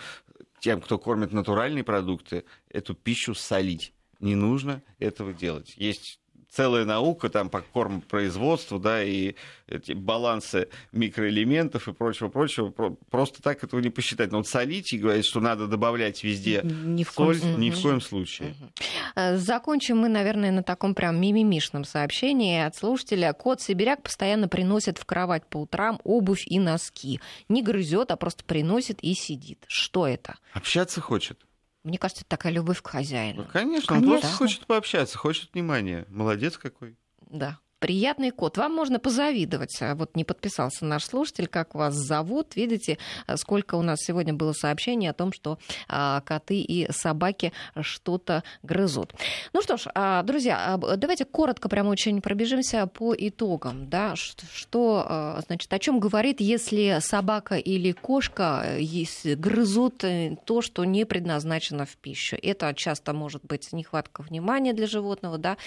[0.59, 3.93] тем, кто кормит натуральные продукты, эту пищу солить.
[4.19, 5.75] Не нужно этого делать.
[5.77, 6.19] Есть
[6.49, 9.35] целая наука там по кормопроизводству, да, и
[9.67, 12.69] эти балансы микроэлементов и прочего-прочего.
[13.09, 14.31] Просто так этого не посчитать.
[14.31, 17.59] Но вот солить и говорить, что надо добавлять везде ни в соль, коем...
[17.59, 18.55] ни в коем случае.
[18.59, 19.37] Угу.
[19.37, 23.33] Закончим мы, наверное, на таком прям мимимишном сообщении от слушателя.
[23.33, 27.19] Кот Сибиряк постоянно приносит в кровать по утрам обувь и носки.
[27.49, 29.65] Не грызет, а просто приносит и сидит.
[29.67, 30.35] Что это?
[30.53, 31.39] Общаться хочет.
[31.85, 33.43] Мне кажется, это такая любовь к хозяину.
[33.43, 36.07] Ну, конечно, конечно, он просто хочет пообщаться, хочет внимания.
[36.09, 36.97] Молодец какой.
[37.29, 37.59] Да.
[37.79, 38.57] Приятный кот.
[38.57, 39.77] Вам можно позавидовать.
[39.81, 42.55] А вот не подписался наш слушатель, как вас зовут.
[42.55, 42.97] Видите,
[43.35, 45.59] сколько у нас сегодня было сообщений о том, что
[45.89, 47.51] а, коты и собаки
[47.81, 49.13] что-то грызут.
[49.51, 53.89] Ну что ж, а, друзья, давайте коротко прямо очень пробежимся по итогам.
[53.89, 54.15] Да?
[54.15, 58.77] Что, значит, о чем говорит, если собака или кошка
[59.25, 62.37] грызут э, то, что не предназначено в пищу.
[62.41, 65.57] Это часто может быть нехватка внимания для животного, да?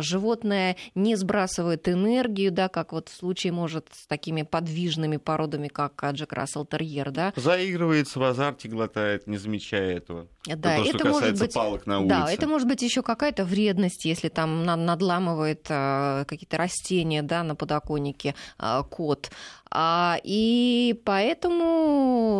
[0.00, 5.68] животное не сбрасывает выбрасывает энергию, да, как вот в случае, может, с такими подвижными породами,
[5.68, 7.32] как Джек Рассел Терьер, да.
[7.36, 10.26] Заигрывается в азарте, глотает, не замечая этого.
[10.46, 12.08] Да, это, что может быть, палок на улице.
[12.08, 17.56] Да, это может быть еще какая-то вредность, если там надламывает э, какие-то растения, да, на
[17.56, 19.30] подоконнике э, кот.
[19.70, 22.32] А, и поэтому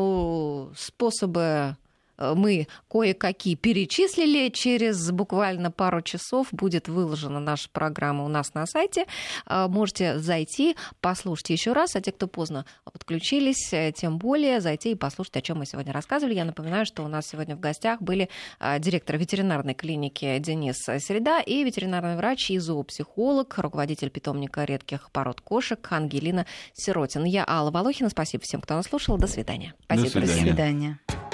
[0.77, 1.77] способы
[2.19, 4.49] мы кое-какие перечислили.
[4.49, 9.07] Через буквально пару часов будет выложена наша программа у нас на сайте.
[9.47, 11.97] Э, можете зайти, послушать еще раз.
[11.97, 15.93] А те, кто поздно подключились, э, тем более зайти и послушать, о чем мы сегодня
[15.93, 16.35] рассказывали.
[16.35, 18.29] Я напоминаю, что у нас сегодня в гостях были
[18.79, 25.81] директор ветеринарной клиники Денис Середа и ветеринарный врач и зоопсихолог, руководитель питомника редких пород кошек
[25.91, 27.25] Ангелина Сиротин.
[27.25, 28.11] Я Алла Волохина.
[28.11, 29.19] Спасибо всем, кто нас слушал.
[29.19, 29.75] До свидания.
[29.85, 30.41] Спасибо, До свидания.
[30.43, 31.26] До свидания.